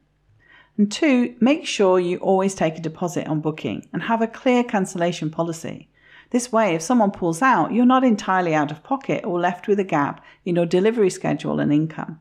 And 0.77 0.91
two, 0.91 1.35
make 1.39 1.67
sure 1.67 1.99
you 1.99 2.17
always 2.17 2.55
take 2.55 2.77
a 2.77 2.81
deposit 2.81 3.27
on 3.27 3.41
booking 3.41 3.87
and 3.93 4.03
have 4.03 4.23
a 4.23 4.27
clear 4.27 4.63
cancellation 4.63 5.29
policy. 5.29 5.89
This 6.31 6.51
way, 6.51 6.73
if 6.73 6.81
someone 6.81 7.11
pulls 7.11 7.43
out, 7.43 7.73
you're 7.73 7.85
not 7.85 8.03
entirely 8.03 8.55
out 8.55 8.71
of 8.71 8.83
pocket 8.83 9.23
or 9.23 9.39
left 9.39 9.67
with 9.67 9.79
a 9.79 9.83
gap 9.83 10.23
in 10.45 10.55
your 10.55 10.65
delivery 10.65 11.09
schedule 11.11 11.59
and 11.59 11.71
income. 11.71 12.19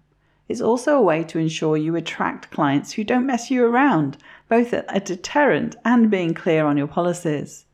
It's 0.49 0.61
also 0.61 0.99
a 0.99 1.03
way 1.03 1.23
to 1.25 1.39
ensure 1.39 1.77
you 1.77 1.97
attract 1.97 2.51
clients 2.51 2.93
who 2.93 3.05
don't 3.05 3.25
mess 3.25 3.51
you 3.51 3.65
around, 3.65 4.19
both 4.49 4.73
a 4.73 5.01
deterrent 5.01 5.77
and 5.85 6.11
being 6.11 6.35
clear 6.35 6.67
on 6.67 6.77
your 6.77 6.89
policies. 6.89 7.67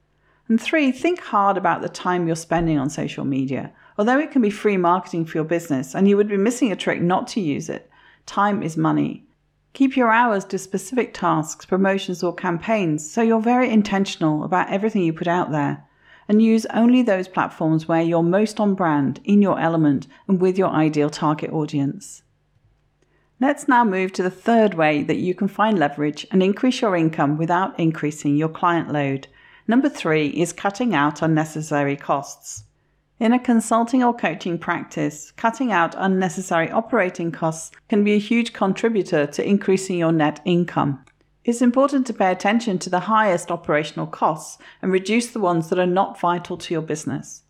And 0.48 0.60
three, 0.60 0.92
think 0.92 1.20
hard 1.20 1.56
about 1.56 1.82
the 1.82 1.88
time 1.88 2.26
you're 2.26 2.36
spending 2.36 2.78
on 2.78 2.88
social 2.88 3.24
media. 3.24 3.72
Although 3.98 4.18
it 4.18 4.30
can 4.30 4.42
be 4.42 4.50
free 4.50 4.76
marketing 4.76 5.24
for 5.24 5.38
your 5.38 5.44
business 5.44 5.94
and 5.94 6.08
you 6.08 6.16
would 6.16 6.28
be 6.28 6.36
missing 6.36 6.70
a 6.70 6.76
trick 6.76 7.00
not 7.00 7.26
to 7.28 7.40
use 7.40 7.68
it, 7.68 7.90
time 8.26 8.62
is 8.62 8.76
money. 8.76 9.24
Keep 9.72 9.96
your 9.96 10.10
hours 10.10 10.44
to 10.46 10.58
specific 10.58 11.12
tasks, 11.12 11.66
promotions, 11.66 12.22
or 12.22 12.34
campaigns 12.34 13.10
so 13.10 13.22
you're 13.22 13.40
very 13.40 13.70
intentional 13.70 14.44
about 14.44 14.70
everything 14.70 15.02
you 15.02 15.12
put 15.12 15.26
out 15.26 15.50
there. 15.50 15.84
And 16.28 16.42
use 16.42 16.66
only 16.66 17.02
those 17.02 17.28
platforms 17.28 17.86
where 17.86 18.02
you're 18.02 18.22
most 18.22 18.58
on 18.58 18.74
brand, 18.74 19.20
in 19.24 19.42
your 19.42 19.60
element, 19.60 20.06
and 20.26 20.40
with 20.40 20.58
your 20.58 20.70
ideal 20.70 21.10
target 21.10 21.52
audience. 21.52 22.22
Let's 23.38 23.68
now 23.68 23.84
move 23.84 24.12
to 24.14 24.22
the 24.22 24.30
third 24.30 24.74
way 24.74 25.02
that 25.02 25.18
you 25.18 25.34
can 25.34 25.46
find 25.46 25.78
leverage 25.78 26.26
and 26.30 26.42
increase 26.42 26.80
your 26.80 26.96
income 26.96 27.36
without 27.36 27.78
increasing 27.78 28.34
your 28.34 28.48
client 28.48 28.90
load. 28.90 29.28
Number 29.68 29.88
three 29.88 30.28
is 30.28 30.52
cutting 30.52 30.94
out 30.94 31.22
unnecessary 31.22 31.96
costs. 31.96 32.64
In 33.18 33.32
a 33.32 33.38
consulting 33.38 34.04
or 34.04 34.14
coaching 34.14 34.58
practice, 34.58 35.32
cutting 35.32 35.72
out 35.72 35.96
unnecessary 35.98 36.70
operating 36.70 37.32
costs 37.32 37.72
can 37.88 38.04
be 38.04 38.12
a 38.12 38.18
huge 38.18 38.52
contributor 38.52 39.26
to 39.26 39.48
increasing 39.48 39.98
your 39.98 40.12
net 40.12 40.40
income. 40.44 41.04
It's 41.44 41.62
important 41.62 42.06
to 42.06 42.12
pay 42.12 42.30
attention 42.30 42.78
to 42.78 42.90
the 42.90 43.00
highest 43.00 43.50
operational 43.50 44.06
costs 44.06 44.58
and 44.82 44.92
reduce 44.92 45.28
the 45.28 45.40
ones 45.40 45.68
that 45.68 45.80
are 45.80 45.86
not 45.86 46.20
vital 46.20 46.56
to 46.58 46.74
your 46.74 46.82
business. 46.82 47.42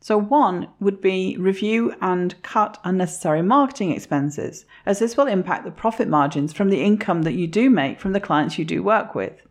So, 0.00 0.18
one 0.18 0.68
would 0.80 1.00
be 1.00 1.36
review 1.38 1.94
and 2.00 2.40
cut 2.42 2.78
unnecessary 2.82 3.42
marketing 3.42 3.92
expenses, 3.92 4.64
as 4.84 4.98
this 4.98 5.16
will 5.16 5.26
impact 5.26 5.64
the 5.64 5.70
profit 5.70 6.08
margins 6.08 6.52
from 6.52 6.70
the 6.70 6.82
income 6.82 7.22
that 7.22 7.34
you 7.34 7.46
do 7.46 7.70
make 7.70 8.00
from 8.00 8.12
the 8.12 8.20
clients 8.20 8.58
you 8.58 8.64
do 8.64 8.82
work 8.82 9.14
with. 9.14 9.46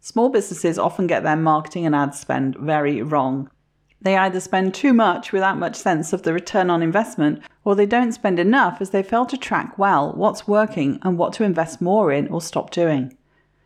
Small 0.00 0.28
businesses 0.28 0.78
often 0.78 1.06
get 1.06 1.22
their 1.22 1.36
marketing 1.36 1.84
and 1.84 1.94
ad 1.94 2.14
spend 2.14 2.56
very 2.56 3.02
wrong. 3.02 3.50
They 4.00 4.16
either 4.16 4.38
spend 4.38 4.74
too 4.74 4.92
much 4.92 5.32
without 5.32 5.58
much 5.58 5.74
sense 5.74 6.12
of 6.12 6.22
the 6.22 6.32
return 6.32 6.70
on 6.70 6.82
investment, 6.82 7.42
or 7.64 7.74
they 7.74 7.84
don't 7.84 8.12
spend 8.12 8.38
enough 8.38 8.80
as 8.80 8.90
they 8.90 9.02
fail 9.02 9.26
to 9.26 9.36
track 9.36 9.76
well 9.76 10.12
what's 10.12 10.46
working 10.46 11.00
and 11.02 11.18
what 11.18 11.32
to 11.34 11.44
invest 11.44 11.80
more 11.80 12.12
in 12.12 12.28
or 12.28 12.40
stop 12.40 12.70
doing. 12.70 13.16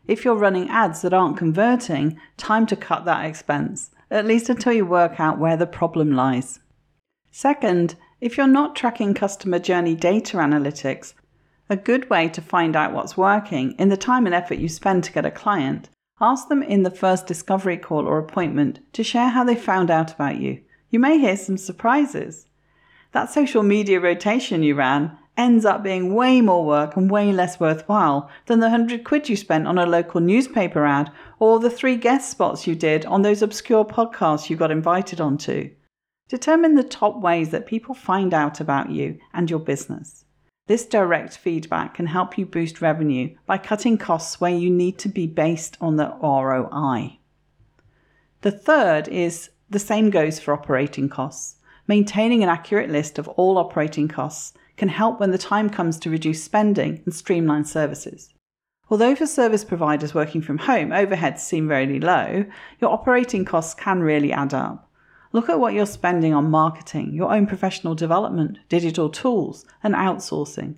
If 0.09 0.25
you're 0.25 0.35
running 0.35 0.71
ads 0.71 1.03
that 1.03 1.13
aren't 1.13 1.37
converting, 1.37 2.19
time 2.39 2.67
to 2.67 2.77
cut 2.77 3.05
that 3.05 3.27
expense, 3.27 3.91
at 4.11 4.27
least 4.27 4.49
until 4.49 4.73
you 4.73 4.87
work 4.87 5.21
out 5.21 5.39
where 5.39 5.57
the 5.57 5.67
problem 5.67 6.13
lies. 6.13 6.61
Second, 7.31 7.95
if 8.21 8.37
you're 8.37 8.47
not 8.47 8.75
tracking 8.75 9.15
customer 9.15 9.59
journey 9.59 9.95
data 9.95 10.39
analytics, 10.39 11.13
a 11.69 11.77
good 11.77 12.09
way 12.09 12.29
to 12.29 12.41
find 12.41 12.75
out 12.75 12.93
what's 12.93 13.17
working 13.17 13.73
in 13.79 13.91
the 13.91 13.97
time 13.97 14.27
and 14.27 14.35
effort 14.35 14.59
you 14.59 14.69
spend 14.69 15.05
to 15.05 15.13
get 15.13 15.27
a 15.27 15.31
client 15.31 15.89
Ask 16.21 16.49
them 16.49 16.63
in 16.63 16.83
the 16.83 16.91
first 16.91 17.27
discovery 17.27 17.77
call 17.77 18.07
or 18.07 18.19
appointment 18.19 18.81
to 18.93 19.03
share 19.03 19.31
how 19.31 19.45
they 19.45 19.57
found 19.57 19.91
out 19.91 20.13
about 20.13 20.37
you. 20.37 20.61
You 20.91 20.99
may 20.99 21.19
hear 21.19 21.37
some 21.37 21.57
surprises. 21.57 22.47
That 23.13 23.33
social 23.33 23.63
media 23.63 24.01
rotation 24.01 24.63
you 24.63 24.75
ran 24.75 25.19
ends 25.37 25.65
up 25.65 25.83
being 25.83 26.15
way 26.15 26.41
more 26.41 26.65
work 26.65 26.97
and 26.97 27.11
way 27.11 27.33
less 27.33 27.59
worthwhile 27.59 28.31
than 28.47 28.61
the 28.61 28.71
hundred 28.71 29.05
quid 29.05 29.29
you 29.29 29.37
spent 29.37 29.67
on 29.67 29.79
a 29.79 29.87
local 29.87 30.21
newspaper 30.21 30.85
ad 30.85 31.11
or 31.39 31.59
the 31.59 31.71
three 31.71 31.97
guest 31.97 32.31
spots 32.31 32.67
you 32.67 32.75
did 32.75 33.07
on 33.07 33.23
those 33.23 33.43
obscure 33.43 33.85
podcasts 33.85 34.51
you 34.51 34.57
got 34.57 34.71
invited 34.71 35.21
onto. 35.21 35.71
Determine 36.29 36.75
the 36.75 36.85
top 36.85 37.21
ways 37.21 37.51
that 37.51 37.67
people 37.67 37.95
find 37.95 38.33
out 38.33 38.61
about 38.61 38.91
you 38.91 39.19
and 39.33 39.51
your 39.51 39.59
business. 39.59 40.25
This 40.69 40.87
direct 40.87 41.37
feedback 41.37 41.95
can 41.95 42.07
help 42.07 42.39
you 42.39 42.47
boost 42.47 42.81
revenue 42.81 43.35
by 43.47 43.59
cutting 43.59 43.99
costs 43.99 44.41
where 44.41 44.55
you 44.55 44.71
need 44.71 44.97
to 44.99 45.09
be 45.09 45.27
based 45.27 45.77
on 45.81 45.97
the 45.97 46.15
ROI. 46.23 47.19
The 48.43 48.53
third 48.53 49.09
is 49.09 49.51
the 49.69 49.81
same 49.81 50.11
goes 50.11 50.39
for 50.39 50.55
operating 50.55 51.09
costs. 51.09 51.57
Maintaining 51.89 52.45
an 52.45 52.49
accurate 52.49 52.91
list 52.91 53.19
of 53.19 53.27
all 53.29 53.59
operating 53.59 54.07
costs 54.07 54.53
can 54.77 54.89
help 54.89 55.19
when 55.19 55.33
the 55.33 55.39
time 55.39 55.69
comes 55.69 55.99
to 55.99 56.11
reduce 56.11 56.45
spending 56.45 57.03
and 57.05 57.15
streamline 57.15 57.65
services. 57.65 58.33
Although 58.89 59.17
for 59.17 59.27
service 59.27 59.65
providers 59.65 60.15
working 60.15 60.43
from 60.43 60.59
home, 60.59 60.91
overheads 60.91 61.41
seem 61.41 61.67
very 61.67 61.99
low, 61.99 62.45
your 62.81 62.91
operating 62.91 63.45
costs 63.45 63.75
can 63.75 64.01
really 64.01 64.33
add 64.33 64.55
up. 64.55 64.92
Look 65.35 65.49
at 65.49 65.59
what 65.59 65.73
you're 65.73 65.87
spending 65.87 66.35
on 66.35 66.51
marketing, 66.51 67.15
your 67.15 67.33
own 67.33 67.47
professional 67.47 67.95
development, 67.95 68.59
digital 68.69 69.09
tools, 69.09 69.65
and 69.83 69.95
outsourcing. 69.95 70.75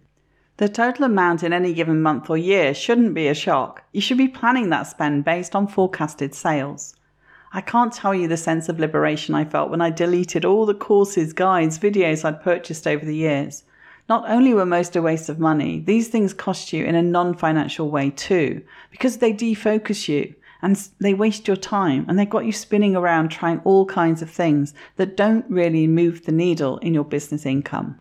The 0.58 0.68
total 0.68 1.06
amount 1.06 1.42
in 1.42 1.52
any 1.52 1.74
given 1.74 2.00
month 2.00 2.30
or 2.30 2.38
year 2.38 2.72
shouldn't 2.72 3.14
be 3.14 3.26
a 3.26 3.34
shock. 3.34 3.82
You 3.90 4.00
should 4.00 4.18
be 4.18 4.28
planning 4.28 4.70
that 4.70 4.84
spend 4.84 5.24
based 5.24 5.56
on 5.56 5.66
forecasted 5.66 6.36
sales. 6.36 6.94
I 7.52 7.60
can't 7.60 7.92
tell 7.92 8.14
you 8.14 8.28
the 8.28 8.36
sense 8.36 8.68
of 8.68 8.78
liberation 8.78 9.34
I 9.34 9.44
felt 9.44 9.70
when 9.70 9.80
I 9.80 9.90
deleted 9.90 10.44
all 10.44 10.66
the 10.66 10.74
courses, 10.74 11.32
guides, 11.32 11.76
videos 11.76 12.24
I'd 12.24 12.42
purchased 12.42 12.86
over 12.86 13.04
the 13.04 13.16
years. 13.16 13.64
Not 14.08 14.30
only 14.30 14.54
were 14.54 14.66
most 14.66 14.94
a 14.94 15.02
waste 15.02 15.28
of 15.28 15.40
money, 15.40 15.80
these 15.80 16.08
things 16.08 16.32
cost 16.32 16.72
you 16.72 16.84
in 16.84 16.94
a 16.94 17.02
non 17.02 17.34
financial 17.34 17.90
way 17.90 18.10
too, 18.10 18.62
because 18.92 19.16
they 19.16 19.32
defocus 19.32 20.06
you 20.06 20.36
and 20.64 20.88
they 20.98 21.12
waste 21.12 21.46
your 21.46 21.58
time 21.58 22.06
and 22.08 22.18
they've 22.18 22.28
got 22.28 22.46
you 22.46 22.52
spinning 22.52 22.96
around 22.96 23.28
trying 23.28 23.60
all 23.64 23.84
kinds 23.84 24.22
of 24.22 24.30
things 24.30 24.72
that 24.96 25.14
don't 25.14 25.44
really 25.50 25.86
move 25.86 26.24
the 26.24 26.32
needle 26.32 26.78
in 26.78 26.94
your 26.94 27.04
business 27.04 27.44
income. 27.44 28.00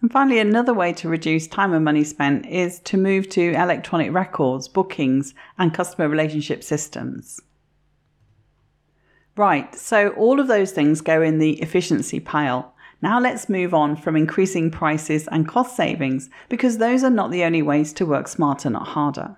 And 0.00 0.12
finally, 0.12 0.38
another 0.38 0.72
way 0.72 0.92
to 0.92 1.08
reduce 1.08 1.48
time 1.48 1.72
and 1.72 1.84
money 1.84 2.04
spent 2.04 2.46
is 2.46 2.78
to 2.80 2.96
move 2.96 3.28
to 3.30 3.52
electronic 3.54 4.12
records, 4.12 4.68
bookings, 4.68 5.34
and 5.58 5.74
customer 5.74 6.08
relationship 6.08 6.62
systems. 6.62 7.40
Right, 9.36 9.74
so 9.74 10.10
all 10.10 10.38
of 10.38 10.46
those 10.46 10.70
things 10.70 11.00
go 11.00 11.22
in 11.22 11.40
the 11.40 11.60
efficiency 11.60 12.20
pile. 12.20 12.72
Now 13.02 13.18
let's 13.18 13.48
move 13.48 13.74
on 13.74 13.96
from 13.96 14.16
increasing 14.16 14.70
prices 14.70 15.28
and 15.32 15.48
cost 15.48 15.74
savings 15.74 16.30
because 16.48 16.78
those 16.78 17.02
are 17.02 17.10
not 17.10 17.32
the 17.32 17.42
only 17.42 17.62
ways 17.62 17.92
to 17.94 18.06
work 18.06 18.28
smarter, 18.28 18.70
not 18.70 18.86
harder. 18.86 19.36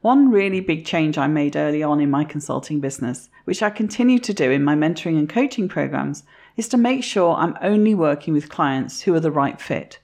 One 0.00 0.30
really 0.30 0.60
big 0.60 0.84
change 0.84 1.16
I 1.16 1.26
made 1.26 1.56
early 1.56 1.82
on 1.82 2.00
in 2.00 2.10
my 2.10 2.24
consulting 2.24 2.80
business, 2.80 3.30
which 3.44 3.62
I 3.62 3.70
continue 3.70 4.18
to 4.20 4.34
do 4.34 4.50
in 4.50 4.62
my 4.62 4.74
mentoring 4.74 5.18
and 5.18 5.28
coaching 5.28 5.68
programs, 5.68 6.22
is 6.56 6.68
to 6.68 6.76
make 6.76 7.02
sure 7.02 7.34
I'm 7.34 7.56
only 7.60 7.94
working 7.94 8.34
with 8.34 8.48
clients 8.48 9.02
who 9.02 9.14
are 9.14 9.20
the 9.20 9.30
right 9.30 9.60
fit. 9.60 9.98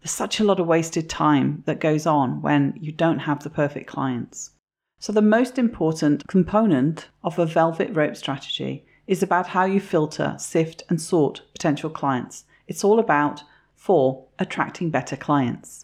There's 0.00 0.10
such 0.10 0.40
a 0.40 0.44
lot 0.44 0.60
of 0.60 0.66
wasted 0.66 1.08
time 1.08 1.62
that 1.66 1.80
goes 1.80 2.06
on 2.06 2.42
when 2.42 2.78
you 2.80 2.92
don't 2.92 3.20
have 3.20 3.42
the 3.42 3.50
perfect 3.50 3.86
clients. 3.86 4.50
So, 4.98 5.12
the 5.12 5.22
most 5.22 5.58
important 5.58 6.26
component 6.28 7.08
of 7.22 7.38
a 7.38 7.46
velvet 7.46 7.94
rope 7.94 8.16
strategy 8.16 8.86
is 9.06 9.22
about 9.22 9.48
how 9.48 9.64
you 9.64 9.80
filter, 9.80 10.34
sift, 10.38 10.82
and 10.88 11.00
sort 11.00 11.42
potential 11.52 11.90
clients. 11.90 12.44
It's 12.66 12.84
all 12.84 12.98
about, 12.98 13.42
for 13.74 14.26
attracting 14.38 14.90
better 14.90 15.16
clients. 15.16 15.83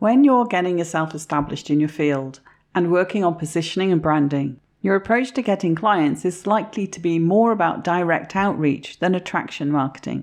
When 0.00 0.24
you're 0.24 0.46
getting 0.46 0.78
yourself 0.78 1.14
established 1.14 1.68
in 1.68 1.78
your 1.78 1.90
field 1.90 2.40
and 2.74 2.90
working 2.90 3.22
on 3.22 3.34
positioning 3.34 3.92
and 3.92 4.00
branding, 4.00 4.58
your 4.80 4.94
approach 4.94 5.32
to 5.32 5.42
getting 5.42 5.74
clients 5.74 6.24
is 6.24 6.46
likely 6.46 6.86
to 6.86 6.98
be 6.98 7.18
more 7.18 7.52
about 7.52 7.84
direct 7.84 8.34
outreach 8.34 8.98
than 9.00 9.14
attraction 9.14 9.70
marketing. 9.70 10.22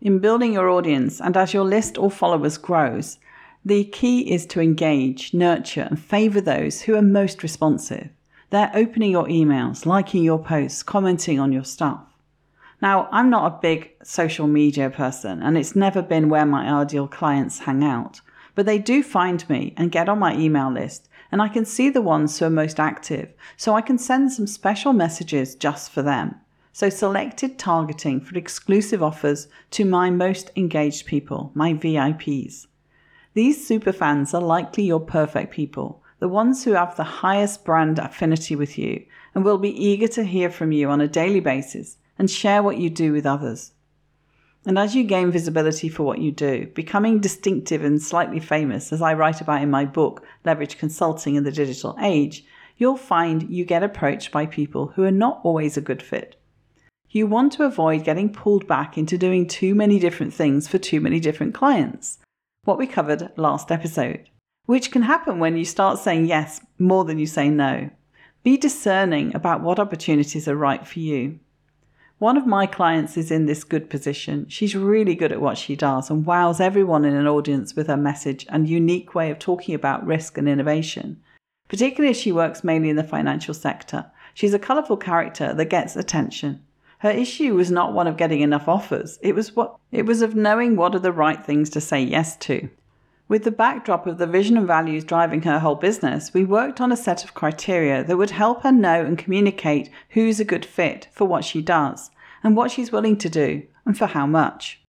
In 0.00 0.20
building 0.20 0.52
your 0.52 0.68
audience 0.68 1.20
and 1.20 1.36
as 1.36 1.52
your 1.52 1.64
list 1.64 1.98
or 1.98 2.08
followers 2.08 2.56
grows, 2.56 3.18
the 3.64 3.82
key 3.82 4.32
is 4.32 4.46
to 4.46 4.60
engage, 4.60 5.34
nurture, 5.34 5.88
and 5.90 5.98
favor 5.98 6.40
those 6.40 6.82
who 6.82 6.94
are 6.94 7.02
most 7.02 7.42
responsive. 7.42 8.10
They're 8.50 8.70
opening 8.74 9.10
your 9.10 9.26
emails, 9.26 9.86
liking 9.86 10.22
your 10.22 10.38
posts, 10.38 10.84
commenting 10.84 11.40
on 11.40 11.50
your 11.50 11.64
stuff. 11.64 12.06
Now, 12.80 13.08
I'm 13.10 13.28
not 13.28 13.52
a 13.52 13.60
big 13.60 13.90
social 14.04 14.46
media 14.46 14.88
person, 14.88 15.42
and 15.42 15.58
it's 15.58 15.74
never 15.74 16.00
been 16.00 16.28
where 16.28 16.46
my 16.46 16.80
ideal 16.80 17.08
clients 17.08 17.58
hang 17.58 17.82
out, 17.82 18.20
but 18.54 18.66
they 18.66 18.78
do 18.78 19.02
find 19.02 19.48
me 19.48 19.74
and 19.76 19.92
get 19.92 20.08
on 20.08 20.18
my 20.18 20.36
email 20.36 20.70
list, 20.70 21.08
and 21.32 21.40
I 21.40 21.48
can 21.48 21.64
see 21.64 21.90
the 21.90 22.02
ones 22.02 22.38
who 22.38 22.44
are 22.46 22.50
most 22.50 22.80
active, 22.80 23.32
so 23.56 23.74
I 23.74 23.80
can 23.80 23.98
send 23.98 24.32
some 24.32 24.46
special 24.46 24.92
messages 24.92 25.54
just 25.54 25.90
for 25.90 26.02
them. 26.02 26.34
So, 26.72 26.88
selected 26.88 27.58
targeting 27.58 28.20
for 28.20 28.38
exclusive 28.38 29.02
offers 29.02 29.48
to 29.72 29.84
my 29.84 30.10
most 30.10 30.50
engaged 30.56 31.06
people, 31.06 31.50
my 31.54 31.74
VIPs. 31.74 32.66
These 33.34 33.68
superfans 33.68 34.34
are 34.34 34.40
likely 34.40 34.84
your 34.84 35.00
perfect 35.00 35.52
people, 35.52 36.02
the 36.20 36.28
ones 36.28 36.64
who 36.64 36.72
have 36.72 36.96
the 36.96 37.04
highest 37.04 37.64
brand 37.64 37.98
affinity 37.98 38.54
with 38.54 38.78
you 38.78 39.04
and 39.34 39.44
will 39.44 39.58
be 39.58 39.84
eager 39.84 40.08
to 40.08 40.24
hear 40.24 40.50
from 40.50 40.72
you 40.72 40.90
on 40.90 41.00
a 41.00 41.08
daily 41.08 41.40
basis 41.40 41.96
and 42.18 42.30
share 42.30 42.62
what 42.62 42.78
you 42.78 42.90
do 42.90 43.12
with 43.12 43.24
others. 43.24 43.72
And 44.66 44.78
as 44.78 44.94
you 44.94 45.04
gain 45.04 45.30
visibility 45.30 45.88
for 45.88 46.02
what 46.02 46.18
you 46.18 46.32
do, 46.32 46.66
becoming 46.74 47.18
distinctive 47.18 47.82
and 47.82 48.00
slightly 48.00 48.40
famous, 48.40 48.92
as 48.92 49.00
I 49.00 49.14
write 49.14 49.40
about 49.40 49.62
in 49.62 49.70
my 49.70 49.86
book, 49.86 50.24
Leverage 50.44 50.78
Consulting 50.78 51.34
in 51.34 51.44
the 51.44 51.52
Digital 51.52 51.96
Age, 52.00 52.44
you'll 52.76 52.96
find 52.96 53.48
you 53.50 53.64
get 53.64 53.82
approached 53.82 54.30
by 54.30 54.44
people 54.46 54.88
who 54.88 55.04
are 55.04 55.10
not 55.10 55.40
always 55.44 55.76
a 55.76 55.82
good 55.82 56.02
fit. 56.02 56.36
You 57.08 57.26
want 57.26 57.52
to 57.54 57.64
avoid 57.64 58.04
getting 58.04 58.32
pulled 58.32 58.66
back 58.66 58.96
into 58.96 59.18
doing 59.18 59.46
too 59.46 59.74
many 59.74 59.98
different 59.98 60.32
things 60.32 60.68
for 60.68 60.78
too 60.78 61.00
many 61.00 61.20
different 61.20 61.54
clients. 61.54 62.18
What 62.64 62.78
we 62.78 62.86
covered 62.86 63.32
last 63.36 63.72
episode, 63.72 64.28
which 64.66 64.92
can 64.92 65.02
happen 65.02 65.38
when 65.38 65.56
you 65.56 65.64
start 65.64 65.98
saying 65.98 66.26
yes 66.26 66.60
more 66.78 67.04
than 67.04 67.18
you 67.18 67.26
say 67.26 67.48
no. 67.48 67.90
Be 68.42 68.56
discerning 68.56 69.34
about 69.34 69.62
what 69.62 69.78
opportunities 69.78 70.46
are 70.46 70.56
right 70.56 70.86
for 70.86 71.00
you. 71.00 71.40
One 72.20 72.36
of 72.36 72.46
my 72.46 72.66
clients 72.66 73.16
is 73.16 73.30
in 73.30 73.46
this 73.46 73.64
good 73.64 73.88
position. 73.88 74.44
She's 74.50 74.76
really 74.76 75.14
good 75.14 75.32
at 75.32 75.40
what 75.40 75.56
she 75.56 75.74
does 75.74 76.10
and 76.10 76.26
wows 76.26 76.60
everyone 76.60 77.06
in 77.06 77.14
an 77.14 77.26
audience 77.26 77.74
with 77.74 77.86
her 77.86 77.96
message 77.96 78.44
and 78.50 78.68
unique 78.68 79.14
way 79.14 79.30
of 79.30 79.38
talking 79.38 79.74
about 79.74 80.04
risk 80.04 80.36
and 80.36 80.46
innovation. 80.46 81.18
Particularly 81.70 82.10
as 82.10 82.20
she 82.20 82.30
works 82.30 82.62
mainly 82.62 82.90
in 82.90 82.96
the 82.96 83.02
financial 83.02 83.54
sector. 83.54 84.04
She's 84.34 84.52
a 84.52 84.58
colourful 84.58 84.98
character 84.98 85.54
that 85.54 85.70
gets 85.70 85.96
attention. 85.96 86.62
Her 86.98 87.08
issue 87.08 87.54
was 87.54 87.70
not 87.70 87.94
one 87.94 88.06
of 88.06 88.18
getting 88.18 88.42
enough 88.42 88.68
offers. 88.68 89.18
It 89.22 89.34
was 89.34 89.56
what 89.56 89.78
it 89.90 90.04
was 90.04 90.20
of 90.20 90.34
knowing 90.34 90.76
what 90.76 90.94
are 90.94 90.98
the 90.98 91.12
right 91.12 91.42
things 91.42 91.70
to 91.70 91.80
say 91.80 92.02
yes 92.02 92.36
to. 92.36 92.68
With 93.30 93.44
the 93.44 93.52
backdrop 93.52 94.08
of 94.08 94.18
the 94.18 94.26
vision 94.26 94.56
and 94.56 94.66
values 94.66 95.04
driving 95.04 95.42
her 95.42 95.60
whole 95.60 95.76
business, 95.76 96.34
we 96.34 96.44
worked 96.44 96.80
on 96.80 96.90
a 96.90 96.96
set 96.96 97.22
of 97.22 97.32
criteria 97.32 98.02
that 98.02 98.16
would 98.16 98.32
help 98.32 98.64
her 98.64 98.72
know 98.72 99.04
and 99.04 99.16
communicate 99.16 99.88
who's 100.08 100.40
a 100.40 100.44
good 100.44 100.64
fit 100.64 101.06
for 101.12 101.26
what 101.26 101.44
she 101.44 101.62
does 101.62 102.10
and 102.42 102.56
what 102.56 102.72
she's 102.72 102.90
willing 102.90 103.16
to 103.18 103.28
do 103.28 103.62
and 103.86 103.96
for 103.96 104.06
how 104.06 104.26
much. 104.26 104.82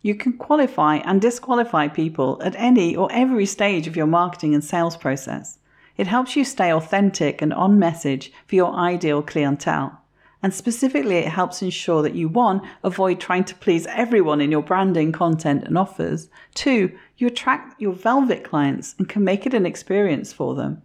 You 0.00 0.14
can 0.14 0.38
qualify 0.38 0.96
and 1.04 1.20
disqualify 1.20 1.88
people 1.88 2.40
at 2.42 2.56
any 2.56 2.96
or 2.96 3.12
every 3.12 3.44
stage 3.44 3.86
of 3.86 3.94
your 3.94 4.06
marketing 4.06 4.54
and 4.54 4.64
sales 4.64 4.96
process. 4.96 5.58
It 5.98 6.06
helps 6.06 6.36
you 6.36 6.46
stay 6.46 6.72
authentic 6.72 7.42
and 7.42 7.52
on 7.52 7.78
message 7.78 8.32
for 8.46 8.54
your 8.54 8.72
ideal 8.72 9.20
clientele. 9.20 10.00
And 10.44 10.52
specifically, 10.52 11.16
it 11.16 11.28
helps 11.28 11.62
ensure 11.62 12.02
that 12.02 12.14
you, 12.14 12.28
one, 12.28 12.60
avoid 12.82 13.18
trying 13.18 13.44
to 13.44 13.54
please 13.54 13.86
everyone 13.86 14.42
in 14.42 14.50
your 14.50 14.62
branding, 14.62 15.10
content, 15.10 15.64
and 15.64 15.78
offers. 15.78 16.28
Two, 16.54 16.92
you 17.16 17.28
attract 17.28 17.80
your 17.80 17.94
velvet 17.94 18.44
clients 18.44 18.94
and 18.98 19.08
can 19.08 19.24
make 19.24 19.46
it 19.46 19.54
an 19.54 19.64
experience 19.64 20.34
for 20.34 20.54
them. 20.54 20.82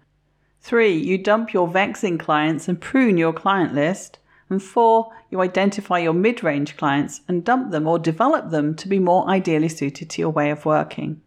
Three, 0.62 0.94
you 0.94 1.18
dump 1.18 1.52
your 1.52 1.68
vexing 1.68 2.20
clients 2.20 2.70
and 2.70 2.80
prune 2.80 3.18
your 3.18 3.34
client 3.34 3.76
list. 3.76 4.20
And 4.50 4.64
four, 4.64 5.12
you 5.30 5.42
identify 5.42 6.00
your 6.00 6.14
mid 6.14 6.42
range 6.42 6.78
clients 6.78 7.20
and 7.28 7.44
dump 7.44 7.72
them 7.72 7.86
or 7.86 8.00
develop 8.00 8.52
them 8.52 8.76
to 8.76 8.88
be 8.88 8.98
more 8.98 9.28
ideally 9.28 9.68
suited 9.68 10.10
to 10.12 10.22
your 10.22 10.32
way 10.32 10.52
of 10.52 10.66
working. 10.66 11.22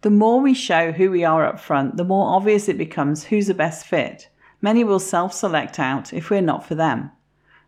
The 0.00 0.10
more 0.10 0.40
we 0.40 0.52
show 0.52 0.90
who 0.90 1.12
we 1.12 1.22
are 1.22 1.46
up 1.46 1.60
front, 1.60 1.96
the 1.96 2.02
more 2.02 2.34
obvious 2.34 2.68
it 2.68 2.76
becomes 2.76 3.22
who's 3.22 3.46
the 3.46 3.54
best 3.54 3.86
fit. 3.86 4.30
Many 4.64 4.82
will 4.82 4.98
self 4.98 5.34
select 5.34 5.78
out 5.78 6.14
if 6.14 6.30
we're 6.30 6.40
not 6.40 6.66
for 6.66 6.74
them. 6.74 7.10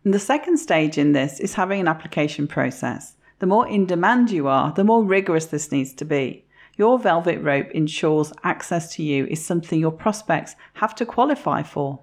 And 0.03 0.15
the 0.15 0.19
second 0.19 0.57
stage 0.57 0.97
in 0.97 1.11
this 1.11 1.39
is 1.39 1.53
having 1.53 1.79
an 1.79 1.87
application 1.87 2.47
process. 2.47 3.17
The 3.37 3.45
more 3.45 3.67
in 3.67 3.85
demand 3.85 4.31
you 4.31 4.47
are, 4.47 4.73
the 4.73 4.83
more 4.83 5.03
rigorous 5.03 5.45
this 5.45 5.71
needs 5.71 5.93
to 5.93 6.05
be. 6.05 6.47
Your 6.75 6.97
velvet 6.97 7.39
rope 7.43 7.69
ensures 7.69 8.33
access 8.43 8.95
to 8.95 9.03
you 9.03 9.27
is 9.27 9.45
something 9.45 9.79
your 9.79 9.91
prospects 9.91 10.55
have 10.73 10.95
to 10.95 11.05
qualify 11.05 11.61
for. 11.61 11.99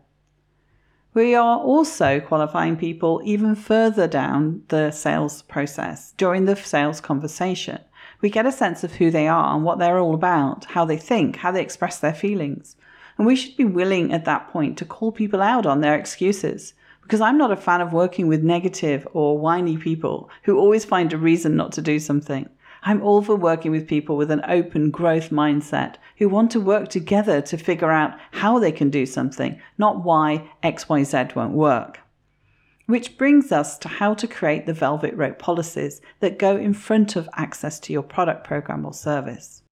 We 1.12 1.34
are 1.34 1.58
also 1.58 2.20
qualifying 2.20 2.76
people 2.76 3.20
even 3.24 3.56
further 3.56 4.06
down 4.06 4.62
the 4.68 4.92
sales 4.92 5.42
process 5.42 6.14
during 6.16 6.44
the 6.44 6.54
sales 6.54 7.00
conversation. 7.00 7.80
We 8.20 8.30
get 8.30 8.46
a 8.46 8.52
sense 8.52 8.84
of 8.84 8.92
who 8.92 9.10
they 9.10 9.26
are 9.26 9.56
and 9.56 9.64
what 9.64 9.80
they're 9.80 9.98
all 9.98 10.14
about, 10.14 10.66
how 10.66 10.84
they 10.84 10.98
think, 10.98 11.38
how 11.38 11.50
they 11.50 11.62
express 11.62 11.98
their 11.98 12.14
feelings. 12.14 12.76
And 13.16 13.26
we 13.26 13.36
should 13.36 13.56
be 13.56 13.64
willing 13.64 14.12
at 14.12 14.24
that 14.24 14.48
point 14.48 14.78
to 14.78 14.84
call 14.84 15.12
people 15.12 15.40
out 15.40 15.66
on 15.66 15.80
their 15.80 15.94
excuses. 15.94 16.74
Because 17.02 17.20
I'm 17.20 17.38
not 17.38 17.52
a 17.52 17.56
fan 17.56 17.80
of 17.80 17.92
working 17.92 18.28
with 18.28 18.42
negative 18.42 19.06
or 19.12 19.38
whiny 19.38 19.76
people 19.76 20.30
who 20.44 20.58
always 20.58 20.84
find 20.84 21.12
a 21.12 21.18
reason 21.18 21.54
not 21.54 21.72
to 21.72 21.82
do 21.82 21.98
something. 21.98 22.48
I'm 22.86 23.02
all 23.02 23.22
for 23.22 23.36
working 23.36 23.70
with 23.70 23.88
people 23.88 24.16
with 24.16 24.30
an 24.30 24.42
open 24.46 24.90
growth 24.90 25.30
mindset 25.30 25.96
who 26.18 26.28
want 26.28 26.50
to 26.50 26.60
work 26.60 26.88
together 26.88 27.40
to 27.40 27.56
figure 27.56 27.90
out 27.90 28.18
how 28.30 28.58
they 28.58 28.72
can 28.72 28.90
do 28.90 29.06
something, 29.06 29.60
not 29.78 30.04
why 30.04 30.50
XYZ 30.62 31.34
won't 31.34 31.54
work. 31.54 32.00
Which 32.86 33.16
brings 33.16 33.50
us 33.52 33.78
to 33.78 33.88
how 33.88 34.12
to 34.14 34.28
create 34.28 34.66
the 34.66 34.74
velvet 34.74 35.14
rope 35.16 35.38
policies 35.38 36.02
that 36.20 36.38
go 36.38 36.58
in 36.58 36.74
front 36.74 37.16
of 37.16 37.28
access 37.34 37.80
to 37.80 37.92
your 37.94 38.02
product 38.02 38.46
program 38.46 38.84
or 38.84 38.92
service. 38.92 39.62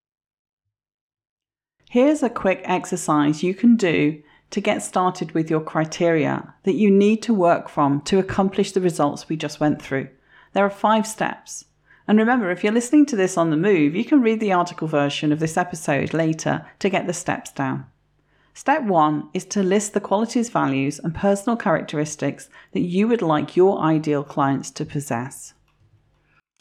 Here's 1.93 2.23
a 2.23 2.31
quick 2.31 2.63
exercise 2.65 3.43
you 3.43 3.53
can 3.53 3.77
do 3.77 4.23
to 4.49 4.63
get 4.63 4.83
started 4.83 5.33
with 5.33 5.51
your 5.51 5.61
criteria 5.61 6.55
that 6.63 6.73
you 6.73 6.91
need 6.91 7.21
to 7.25 7.35
work 7.35 7.69
from 7.69 8.01
to 8.05 8.19
accomplish 8.19 8.73
the 8.73 8.81
results 8.81 9.29
we 9.29 9.37
just 9.37 9.61
went 9.61 9.83
through. 9.83 10.09
There 10.55 10.65
are 10.65 10.71
five 10.71 11.07
steps. 11.07 11.67
And 12.09 12.19
remember, 12.19 12.51
if 12.51 12.65
you're 12.65 12.73
listening 12.73 13.05
to 13.07 13.17
this 13.17 13.37
on 13.37 13.51
the 13.51 13.59
move, 13.59 13.95
you 13.95 14.07
can 14.07 14.23
read 14.23 14.41
the 14.41 14.55
article 14.55 14.89
version 14.89 15.33
of 15.33 15.39
this 15.39 15.59
episode 15.59 16.15
later 16.15 16.65
to 16.79 16.89
get 16.89 17.07
the 17.07 17.13
steps 17.13 17.53
down. 17.53 17.85
Step 18.55 18.85
one 18.85 19.29
is 19.35 19.45
to 19.45 19.63
list 19.63 19.93
the 19.93 20.01
qualities, 20.01 20.49
values, 20.49 20.99
and 20.99 21.15
personal 21.15 21.59
characteristics 21.59 22.49
that 22.73 22.81
you 22.81 23.07
would 23.07 23.21
like 23.21 23.55
your 23.55 23.79
ideal 23.81 24.25
clients 24.25 24.71
to 24.71 24.87
possess. 24.87 25.53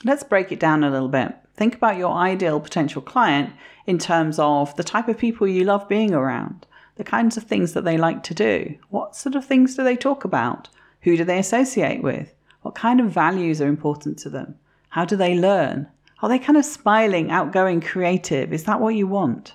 Let's 0.04 0.24
break 0.24 0.52
it 0.52 0.60
down 0.60 0.84
a 0.84 0.92
little 0.92 1.08
bit. 1.08 1.34
Think 1.62 1.76
about 1.76 1.98
your 1.98 2.14
ideal 2.14 2.60
potential 2.60 3.04
client 3.04 3.54
in 3.86 4.00
terms 4.00 4.40
of 4.40 4.76
the 4.78 4.84
type 4.84 5.08
of 5.08 5.20
people 5.20 5.48
you 5.48 5.64
love 5.64 5.88
being 5.88 6.12
around, 6.12 6.66
the 6.96 7.04
kinds 7.04 7.38
of 7.38 7.44
things 7.44 7.74
that 7.74 7.84
they 7.84 8.00
like 8.00 8.24
to 8.24 8.34
do. 8.34 8.80
What 8.90 9.16
sort 9.16 9.36
of 9.36 9.46
things 9.46 9.76
do 9.76 9.84
they 9.84 9.96
talk 9.96 10.26
about? 10.26 10.70
Who 11.02 11.16
do 11.16 11.24
they 11.24 11.38
associate 11.38 12.02
with? 12.02 12.34
What 12.64 12.74
kind 12.74 13.00
of 13.00 13.12
values 13.12 13.62
are 13.62 13.68
important 13.68 14.18
to 14.24 14.30
them? 14.32 14.56
How 14.90 15.06
do 15.06 15.16
they 15.16 15.38
learn? 15.38 15.88
Are 16.24 16.30
they 16.30 16.40
kind 16.40 16.58
of 16.58 16.66
smiling, 16.66 17.30
outgoing, 17.30 17.80
creative? 17.80 18.52
Is 18.52 18.64
that 18.64 18.82
what 18.82 18.96
you 18.96 19.06
want? 19.06 19.54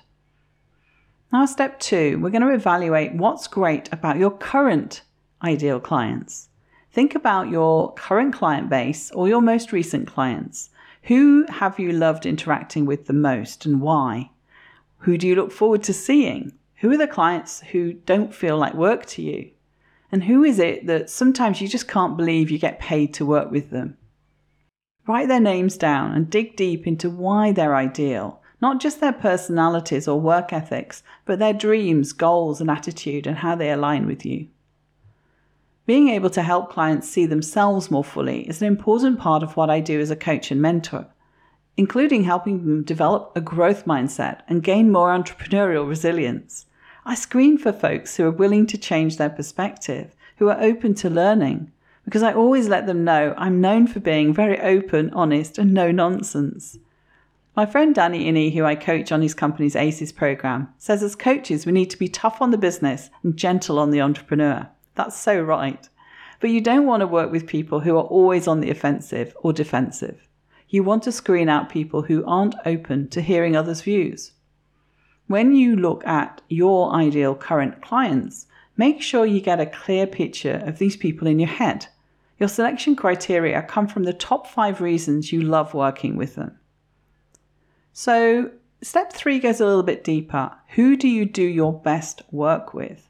Now, 1.33 1.45
step 1.45 1.77
two, 1.77 2.19
we're 2.19 2.29
going 2.29 2.41
to 2.41 2.53
evaluate 2.53 3.15
what's 3.15 3.47
great 3.47 3.91
about 3.91 4.15
your 4.15 4.31
current 4.31 5.01
ideal 5.43 5.81
clients. 5.81 6.47
Think 6.93 7.15
about 7.15 7.49
your 7.49 7.93
current 7.95 8.33
client 8.33 8.69
base 8.69 9.11
or 9.11 9.27
your 9.27 9.41
most 9.41 9.73
recent 9.73 10.07
clients. 10.07 10.69
Who 11.03 11.45
have 11.49 11.79
you 11.79 11.91
loved 11.91 12.25
interacting 12.25 12.85
with 12.85 13.07
the 13.07 13.13
most 13.13 13.65
and 13.65 13.81
why? 13.81 14.31
Who 14.99 15.17
do 15.17 15.27
you 15.27 15.35
look 15.35 15.51
forward 15.51 15.83
to 15.83 15.93
seeing? 15.93 16.53
Who 16.77 16.91
are 16.91 16.97
the 16.97 17.07
clients 17.07 17.61
who 17.71 17.93
don't 17.93 18.33
feel 18.33 18.57
like 18.57 18.73
work 18.73 19.05
to 19.07 19.21
you? 19.21 19.51
And 20.11 20.23
who 20.23 20.43
is 20.43 20.59
it 20.59 20.87
that 20.87 21.09
sometimes 21.09 21.61
you 21.61 21.67
just 21.67 21.87
can't 21.87 22.17
believe 22.17 22.49
you 22.49 22.57
get 22.57 22.79
paid 22.79 23.13
to 23.15 23.25
work 23.25 23.51
with 23.51 23.69
them? 23.69 23.97
Write 25.07 25.27
their 25.27 25.39
names 25.39 25.77
down 25.77 26.13
and 26.13 26.29
dig 26.29 26.55
deep 26.55 26.85
into 26.85 27.09
why 27.09 27.51
they're 27.51 27.75
ideal, 27.75 28.41
not 28.61 28.79
just 28.79 28.99
their 28.99 29.13
personalities 29.13 30.07
or 30.07 30.19
work 30.19 30.51
ethics, 30.51 31.03
but 31.25 31.39
their 31.39 31.53
dreams, 31.53 32.11
goals, 32.13 32.59
and 32.59 32.69
attitude 32.69 33.25
and 33.25 33.37
how 33.37 33.55
they 33.55 33.71
align 33.71 34.05
with 34.05 34.25
you. 34.25 34.47
Being 35.87 36.09
able 36.09 36.29
to 36.31 36.41
help 36.41 36.69
clients 36.69 37.07
see 37.07 37.25
themselves 37.25 37.89
more 37.89 38.03
fully 38.03 38.41
is 38.41 38.61
an 38.61 38.67
important 38.67 39.19
part 39.19 39.41
of 39.41 39.55
what 39.55 39.69
I 39.69 39.79
do 39.79 40.01
as 40.01 40.11
a 40.11 40.17
coach 40.17 40.51
and 40.51 40.61
mentor, 40.61 41.07
including 41.77 42.25
helping 42.25 42.65
them 42.65 42.83
develop 42.83 43.31
a 43.37 43.39
growth 43.39 43.85
mindset 43.85 44.41
and 44.49 44.61
gain 44.61 44.91
more 44.91 45.17
entrepreneurial 45.17 45.87
resilience. 45.87 46.65
I 47.05 47.15
screen 47.15 47.57
for 47.57 47.71
folks 47.71 48.17
who 48.17 48.25
are 48.25 48.31
willing 48.31 48.67
to 48.67 48.77
change 48.77 49.15
their 49.15 49.29
perspective, 49.29 50.13
who 50.39 50.49
are 50.49 50.61
open 50.61 50.93
to 50.95 51.09
learning, 51.09 51.71
because 52.03 52.21
I 52.21 52.33
always 52.33 52.67
let 52.67 52.85
them 52.85 53.05
know 53.05 53.33
I'm 53.37 53.61
known 53.61 53.87
for 53.87 54.01
being 54.01 54.33
very 54.33 54.59
open, 54.59 55.09
honest, 55.13 55.57
and 55.57 55.73
no 55.73 55.93
nonsense. 55.93 56.77
My 57.55 57.65
friend 57.65 57.95
Danny 57.95 58.29
Iny, 58.29 58.53
who 58.53 58.65
I 58.65 58.75
coach 58.75 59.13
on 59.13 59.21
his 59.21 59.33
company's 59.33 59.77
ACES 59.77 60.11
program, 60.11 60.67
says 60.77 61.01
as 61.01 61.15
coaches 61.15 61.65
we 61.65 61.71
need 61.71 61.89
to 61.91 61.97
be 61.97 62.09
tough 62.09 62.41
on 62.41 62.51
the 62.51 62.57
business 62.57 63.09
and 63.23 63.37
gentle 63.37 63.79
on 63.79 63.91
the 63.91 64.01
entrepreneur. 64.01 64.67
That's 64.97 65.15
so 65.15 65.39
right. 65.39 65.87
But 66.39 66.49
you 66.49 66.59
don't 66.59 66.87
want 66.87 67.01
to 67.01 67.07
work 67.07 67.31
with 67.31 67.45
people 67.45 67.79
who 67.79 67.95
are 67.97 68.03
always 68.03 68.47
on 68.47 68.61
the 68.61 68.71
offensive 68.71 69.35
or 69.41 69.53
defensive. 69.53 70.27
You 70.69 70.83
want 70.83 71.03
to 71.03 71.11
screen 71.11 71.49
out 71.49 71.69
people 71.69 72.01
who 72.01 72.25
aren't 72.25 72.55
open 72.65 73.07
to 73.09 73.21
hearing 73.21 73.55
others' 73.55 73.81
views. 73.81 74.31
When 75.27 75.53
you 75.53 75.75
look 75.75 76.05
at 76.07 76.41
your 76.49 76.93
ideal 76.93 77.35
current 77.35 77.81
clients, 77.81 78.47
make 78.75 79.01
sure 79.01 79.25
you 79.25 79.39
get 79.39 79.59
a 79.59 79.67
clear 79.67 80.07
picture 80.07 80.63
of 80.65 80.79
these 80.79 80.97
people 80.97 81.27
in 81.27 81.37
your 81.37 81.49
head. 81.49 81.85
Your 82.39 82.49
selection 82.49 82.95
criteria 82.95 83.61
come 83.61 83.87
from 83.87 84.03
the 84.03 84.13
top 84.13 84.47
five 84.47 84.81
reasons 84.81 85.31
you 85.31 85.41
love 85.41 85.73
working 85.75 86.15
with 86.15 86.35
them. 86.35 86.57
So, 87.93 88.51
step 88.81 89.13
three 89.13 89.39
goes 89.39 89.61
a 89.61 89.65
little 89.65 89.83
bit 89.83 90.03
deeper. 90.03 90.51
Who 90.69 90.95
do 90.95 91.07
you 91.07 91.25
do 91.25 91.43
your 91.43 91.73
best 91.73 92.23
work 92.31 92.73
with? 92.73 93.07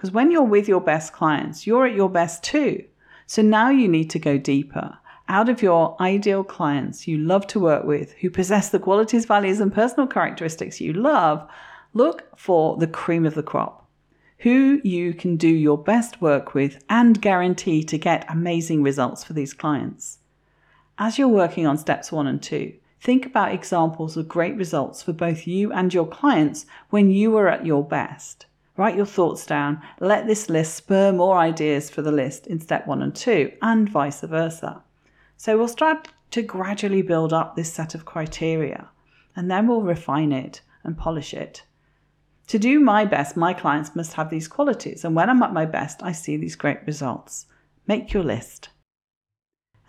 Because 0.00 0.12
when 0.12 0.30
you're 0.30 0.42
with 0.42 0.66
your 0.66 0.80
best 0.80 1.12
clients, 1.12 1.66
you're 1.66 1.84
at 1.84 1.94
your 1.94 2.08
best 2.08 2.42
too. 2.42 2.82
So 3.26 3.42
now 3.42 3.68
you 3.68 3.86
need 3.86 4.08
to 4.08 4.18
go 4.18 4.38
deeper 4.38 4.96
out 5.28 5.50
of 5.50 5.60
your 5.60 5.94
ideal 6.00 6.42
clients 6.42 7.06
you 7.06 7.18
love 7.18 7.46
to 7.48 7.60
work 7.60 7.84
with 7.84 8.12
who 8.14 8.30
possess 8.30 8.70
the 8.70 8.78
qualities, 8.78 9.26
values, 9.26 9.60
and 9.60 9.70
personal 9.70 10.06
characteristics 10.06 10.80
you 10.80 10.94
love, 10.94 11.46
look 11.92 12.34
for 12.34 12.78
the 12.78 12.86
cream 12.86 13.26
of 13.26 13.34
the 13.34 13.42
crop. 13.42 13.90
Who 14.38 14.80
you 14.82 15.12
can 15.12 15.36
do 15.36 15.48
your 15.48 15.76
best 15.76 16.22
work 16.22 16.54
with 16.54 16.82
and 16.88 17.20
guarantee 17.20 17.84
to 17.84 17.98
get 17.98 18.24
amazing 18.26 18.82
results 18.82 19.22
for 19.22 19.34
these 19.34 19.52
clients. 19.52 20.20
As 20.96 21.18
you're 21.18 21.28
working 21.28 21.66
on 21.66 21.76
steps 21.76 22.10
one 22.10 22.26
and 22.26 22.42
two, 22.42 22.72
think 23.02 23.26
about 23.26 23.52
examples 23.52 24.16
of 24.16 24.28
great 24.28 24.56
results 24.56 25.02
for 25.02 25.12
both 25.12 25.46
you 25.46 25.70
and 25.74 25.92
your 25.92 26.06
clients 26.06 26.64
when 26.88 27.10
you 27.10 27.32
were 27.32 27.48
at 27.48 27.66
your 27.66 27.84
best. 27.84 28.46
Write 28.80 28.96
your 28.96 29.04
thoughts 29.04 29.44
down. 29.44 29.82
Let 30.00 30.26
this 30.26 30.48
list 30.48 30.74
spur 30.74 31.12
more 31.12 31.36
ideas 31.36 31.90
for 31.90 32.00
the 32.00 32.10
list 32.10 32.46
in 32.46 32.60
step 32.60 32.86
one 32.86 33.02
and 33.02 33.14
two, 33.14 33.52
and 33.60 33.86
vice 33.86 34.22
versa. 34.22 34.82
So 35.36 35.58
we'll 35.58 35.68
start 35.68 36.08
to 36.30 36.40
gradually 36.40 37.02
build 37.02 37.34
up 37.34 37.54
this 37.54 37.70
set 37.70 37.94
of 37.94 38.06
criteria 38.06 38.88
and 39.36 39.50
then 39.50 39.66
we'll 39.66 39.82
refine 39.82 40.32
it 40.32 40.62
and 40.82 40.96
polish 40.96 41.34
it. 41.34 41.62
To 42.46 42.58
do 42.58 42.80
my 42.80 43.04
best, 43.04 43.36
my 43.36 43.52
clients 43.52 43.94
must 43.94 44.14
have 44.14 44.30
these 44.30 44.48
qualities. 44.48 45.04
And 45.04 45.14
when 45.14 45.28
I'm 45.28 45.42
at 45.42 45.52
my 45.52 45.66
best, 45.66 46.02
I 46.02 46.12
see 46.12 46.38
these 46.38 46.56
great 46.56 46.80
results. 46.86 47.44
Make 47.86 48.14
your 48.14 48.24
list. 48.24 48.70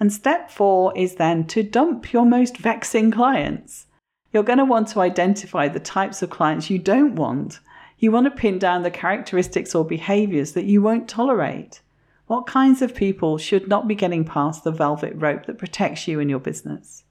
And 0.01 0.11
step 0.11 0.51
four 0.51 0.91
is 0.97 1.15
then 1.15 1.47
to 1.47 1.63
dump 1.63 2.11
your 2.11 2.25
most 2.25 2.57
vexing 2.57 3.11
clients. 3.11 3.87
You're 4.33 4.43
going 4.43 4.59
to 4.59 4.65
want 4.65 4.89
to 4.89 4.99
identify 4.99 5.69
the 5.69 5.79
types 5.79 6.21
of 6.21 6.29
clients 6.29 6.69
you 6.69 6.77
don't 6.77 7.15
want. 7.15 7.61
You 8.01 8.11
want 8.11 8.25
to 8.25 8.31
pin 8.31 8.57
down 8.57 8.81
the 8.81 8.89
characteristics 8.89 9.75
or 9.75 9.85
behaviors 9.85 10.53
that 10.53 10.65
you 10.65 10.81
won't 10.81 11.07
tolerate. 11.07 11.81
What 12.25 12.47
kinds 12.47 12.81
of 12.81 12.95
people 12.95 13.37
should 13.37 13.67
not 13.67 13.87
be 13.87 13.93
getting 13.93 14.25
past 14.25 14.63
the 14.63 14.71
velvet 14.71 15.13
rope 15.15 15.45
that 15.45 15.59
protects 15.59 16.07
you 16.07 16.19
and 16.19 16.27
your 16.27 16.39
business? 16.39 17.03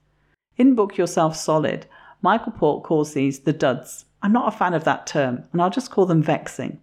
In 0.57 0.75
Book 0.75 0.97
Yourself 0.97 1.37
Solid, 1.37 1.85
Michael 2.21 2.51
Port 2.51 2.83
calls 2.83 3.13
these 3.13 3.39
the 3.39 3.53
duds. 3.53 4.03
I'm 4.21 4.33
not 4.33 4.53
a 4.53 4.57
fan 4.57 4.73
of 4.73 4.83
that 4.83 5.07
term, 5.07 5.45
and 5.53 5.61
I'll 5.61 5.69
just 5.69 5.91
call 5.91 6.05
them 6.05 6.21
vexing. 6.21 6.81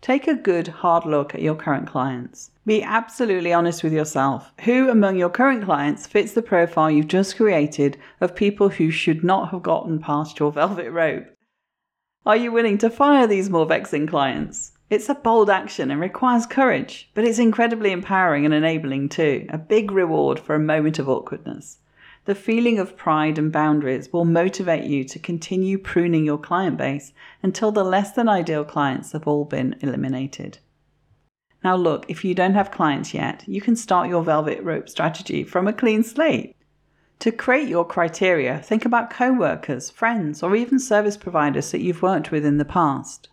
Take 0.00 0.28
a 0.28 0.36
good, 0.36 0.68
hard 0.68 1.04
look 1.04 1.34
at 1.34 1.42
your 1.42 1.56
current 1.56 1.88
clients. 1.88 2.52
Be 2.64 2.84
absolutely 2.84 3.52
honest 3.52 3.82
with 3.82 3.92
yourself. 3.92 4.52
Who 4.60 4.88
among 4.88 5.16
your 5.16 5.28
current 5.28 5.64
clients 5.64 6.06
fits 6.06 6.34
the 6.34 6.42
profile 6.42 6.88
you've 6.88 7.08
just 7.08 7.36
created 7.36 7.98
of 8.20 8.36
people 8.36 8.68
who 8.68 8.92
should 8.92 9.24
not 9.24 9.50
have 9.50 9.64
gotten 9.64 9.98
past 9.98 10.38
your 10.38 10.52
velvet 10.60 10.92
rope? 10.92 11.26
Are 12.26 12.38
you 12.38 12.52
willing 12.52 12.78
to 12.78 12.88
fire 12.88 13.26
these 13.26 13.50
more 13.50 13.66
vexing 13.66 14.06
clients? 14.06 14.72
It's 14.88 15.10
a 15.10 15.14
bold 15.14 15.50
action 15.50 15.90
and 15.90 16.00
requires 16.00 16.46
courage, 16.46 17.10
but 17.12 17.24
it's 17.24 17.38
incredibly 17.38 17.92
empowering 17.92 18.46
and 18.46 18.54
enabling 18.54 19.10
too, 19.10 19.44
a 19.50 19.58
big 19.58 19.90
reward 19.90 20.40
for 20.40 20.54
a 20.54 20.58
moment 20.58 20.98
of 20.98 21.06
awkwardness. 21.06 21.80
The 22.24 22.34
feeling 22.34 22.78
of 22.78 22.96
pride 22.96 23.36
and 23.36 23.52
boundaries 23.52 24.10
will 24.10 24.24
motivate 24.24 24.84
you 24.84 25.04
to 25.04 25.18
continue 25.18 25.76
pruning 25.76 26.24
your 26.24 26.38
client 26.38 26.78
base 26.78 27.12
until 27.42 27.70
the 27.70 27.84
less 27.84 28.12
than 28.12 28.26
ideal 28.26 28.64
clients 28.64 29.12
have 29.12 29.28
all 29.28 29.44
been 29.44 29.76
eliminated. 29.82 30.60
Now, 31.62 31.76
look, 31.76 32.06
if 32.08 32.24
you 32.24 32.34
don't 32.34 32.54
have 32.54 32.70
clients 32.70 33.12
yet, 33.12 33.44
you 33.46 33.60
can 33.60 33.76
start 33.76 34.08
your 34.08 34.22
velvet 34.22 34.62
rope 34.62 34.88
strategy 34.88 35.44
from 35.44 35.68
a 35.68 35.74
clean 35.74 36.02
slate. 36.02 36.56
To 37.20 37.32
create 37.32 37.68
your 37.68 37.84
criteria, 37.84 38.58
think 38.58 38.84
about 38.84 39.10
co 39.10 39.32
workers, 39.32 39.90
friends, 39.90 40.42
or 40.42 40.54
even 40.54 40.78
service 40.78 41.16
providers 41.16 41.70
that 41.70 41.80
you've 41.80 42.02
worked 42.02 42.30
with 42.30 42.44
in 42.44 42.58
the 42.58 42.64
past. 42.64 43.28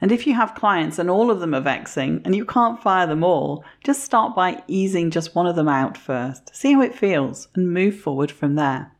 And 0.00 0.10
if 0.10 0.26
you 0.26 0.34
have 0.34 0.54
clients 0.54 0.98
and 0.98 1.10
all 1.10 1.30
of 1.30 1.40
them 1.40 1.54
are 1.54 1.60
vexing 1.60 2.22
and 2.24 2.34
you 2.34 2.46
can't 2.46 2.82
fire 2.82 3.06
them 3.06 3.22
all, 3.22 3.64
just 3.84 4.02
start 4.02 4.34
by 4.34 4.62
easing 4.66 5.10
just 5.10 5.34
one 5.34 5.46
of 5.46 5.56
them 5.56 5.68
out 5.68 5.98
first. 5.98 6.54
See 6.56 6.72
how 6.72 6.80
it 6.80 6.94
feels 6.94 7.48
and 7.54 7.72
move 7.72 8.00
forward 8.00 8.30
from 8.30 8.54
there. 8.54 8.92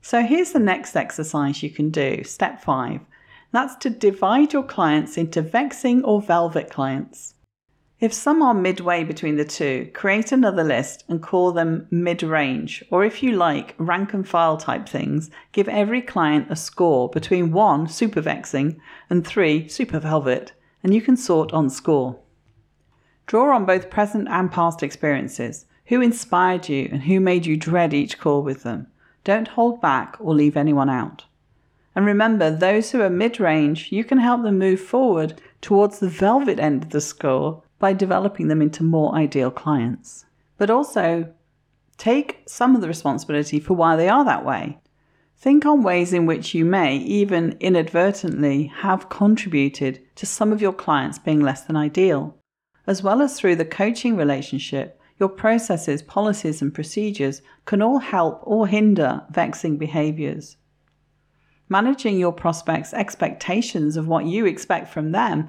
So 0.00 0.22
here's 0.22 0.52
the 0.52 0.58
next 0.58 0.96
exercise 0.96 1.62
you 1.62 1.70
can 1.70 1.90
do. 1.90 2.24
Step 2.24 2.62
five. 2.62 3.00
That's 3.52 3.76
to 3.76 3.90
divide 3.90 4.54
your 4.54 4.62
clients 4.62 5.18
into 5.18 5.42
vexing 5.42 6.02
or 6.02 6.22
velvet 6.22 6.70
clients. 6.70 7.34
If 8.02 8.12
some 8.12 8.42
are 8.42 8.52
midway 8.52 9.04
between 9.04 9.36
the 9.36 9.44
two, 9.44 9.88
create 9.94 10.32
another 10.32 10.64
list 10.64 11.04
and 11.08 11.22
call 11.22 11.52
them 11.52 11.86
mid 11.88 12.24
range, 12.24 12.82
or 12.90 13.04
if 13.04 13.22
you 13.22 13.30
like, 13.30 13.76
rank 13.78 14.12
and 14.12 14.28
file 14.28 14.56
type 14.56 14.88
things, 14.88 15.30
give 15.52 15.68
every 15.68 16.02
client 16.02 16.48
a 16.50 16.56
score 16.56 17.08
between 17.10 17.52
1 17.52 17.86
super 17.86 18.20
vexing 18.20 18.80
and 19.08 19.24
3 19.24 19.68
super 19.68 20.00
velvet, 20.00 20.50
and 20.82 20.92
you 20.92 21.00
can 21.00 21.16
sort 21.16 21.52
on 21.52 21.70
score. 21.70 22.18
Draw 23.28 23.54
on 23.54 23.66
both 23.66 23.88
present 23.88 24.26
and 24.28 24.50
past 24.50 24.82
experiences. 24.82 25.66
Who 25.86 26.00
inspired 26.00 26.68
you 26.68 26.88
and 26.90 27.02
who 27.04 27.20
made 27.20 27.46
you 27.46 27.56
dread 27.56 27.94
each 27.94 28.18
call 28.18 28.42
with 28.42 28.64
them? 28.64 28.88
Don't 29.22 29.46
hold 29.46 29.80
back 29.80 30.16
or 30.18 30.34
leave 30.34 30.56
anyone 30.56 30.90
out. 30.90 31.26
And 31.94 32.04
remember, 32.04 32.50
those 32.50 32.90
who 32.90 33.00
are 33.00 33.10
mid 33.10 33.38
range, 33.38 33.92
you 33.92 34.02
can 34.02 34.18
help 34.18 34.42
them 34.42 34.58
move 34.58 34.80
forward 34.80 35.40
towards 35.60 36.00
the 36.00 36.08
velvet 36.08 36.58
end 36.58 36.82
of 36.82 36.90
the 36.90 37.00
score 37.00 37.62
by 37.82 37.92
developing 37.92 38.46
them 38.46 38.62
into 38.62 38.84
more 38.84 39.12
ideal 39.12 39.50
clients. 39.50 40.24
But 40.56 40.70
also 40.70 41.34
take 41.98 42.44
some 42.46 42.76
of 42.76 42.80
the 42.80 42.86
responsibility 42.86 43.58
for 43.58 43.74
why 43.74 43.96
they 43.96 44.08
are 44.08 44.24
that 44.24 44.44
way. 44.44 44.78
Think 45.36 45.66
on 45.66 45.82
ways 45.82 46.12
in 46.12 46.24
which 46.24 46.54
you 46.54 46.64
may, 46.64 46.98
even 46.98 47.56
inadvertently, 47.58 48.66
have 48.66 49.08
contributed 49.08 50.00
to 50.14 50.26
some 50.26 50.52
of 50.52 50.62
your 50.62 50.72
clients 50.72 51.18
being 51.18 51.40
less 51.40 51.64
than 51.64 51.74
ideal, 51.74 52.38
as 52.86 53.02
well 53.02 53.20
as 53.20 53.36
through 53.36 53.56
the 53.56 53.64
coaching 53.64 54.14
relationship. 54.14 55.00
Your 55.18 55.28
processes, 55.28 56.02
policies, 56.02 56.62
and 56.62 56.72
procedures 56.72 57.42
can 57.64 57.82
all 57.82 57.98
help 57.98 58.42
or 58.44 58.68
hinder 58.68 59.24
vexing 59.28 59.76
behaviors. 59.76 60.56
Managing 61.68 62.16
your 62.16 62.32
prospects' 62.32 62.94
expectations 62.94 63.96
of 63.96 64.06
what 64.06 64.24
you 64.24 64.46
expect 64.46 64.86
from 64.86 65.10
them 65.10 65.48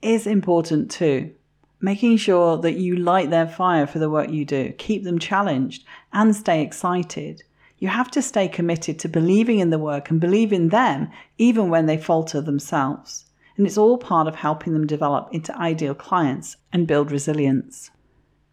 is 0.00 0.28
important 0.28 0.88
too 0.88 1.34
making 1.82 2.16
sure 2.16 2.56
that 2.58 2.76
you 2.76 2.96
light 2.96 3.28
their 3.30 3.48
fire 3.48 3.86
for 3.86 3.98
the 3.98 4.08
work 4.08 4.30
you 4.30 4.44
do, 4.44 4.72
keep 4.78 5.02
them 5.02 5.18
challenged, 5.18 5.84
and 6.12 6.34
stay 6.34 6.62
excited. 6.62 7.42
You 7.78 7.88
have 7.88 8.10
to 8.12 8.22
stay 8.22 8.46
committed 8.46 9.00
to 9.00 9.08
believing 9.08 9.58
in 9.58 9.70
the 9.70 9.78
work 9.78 10.08
and 10.08 10.20
believe 10.20 10.52
in 10.52 10.68
them 10.68 11.10
even 11.36 11.68
when 11.68 11.86
they 11.86 11.96
falter 11.96 12.40
themselves. 12.40 13.26
And 13.56 13.66
it's 13.66 13.76
all 13.76 13.98
part 13.98 14.28
of 14.28 14.36
helping 14.36 14.72
them 14.72 14.86
develop 14.86 15.28
into 15.32 15.56
ideal 15.58 15.94
clients 15.94 16.56
and 16.72 16.86
build 16.86 17.10
resilience. 17.10 17.90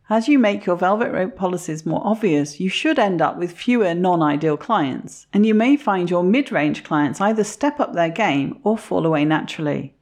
As 0.10 0.28
you 0.28 0.40
make 0.40 0.66
your 0.66 0.76
velvet 0.76 1.12
rope 1.12 1.36
policies 1.36 1.86
more 1.86 2.02
obvious, 2.04 2.60
you 2.60 2.68
should 2.68 2.98
end 2.98 3.22
up 3.22 3.38
with 3.38 3.52
fewer 3.52 3.94
non 3.94 4.24
ideal 4.24 4.58
clients, 4.58 5.28
and 5.32 5.46
you 5.46 5.54
may 5.54 5.78
find 5.78 6.10
your 6.10 6.24
mid 6.24 6.52
range 6.52 6.84
clients 6.84 7.22
either 7.22 7.44
step 7.44 7.80
up 7.80 7.94
their 7.94 8.10
game 8.10 8.60
or 8.64 8.76
fall 8.76 9.06
away 9.06 9.24
naturally. 9.24 9.94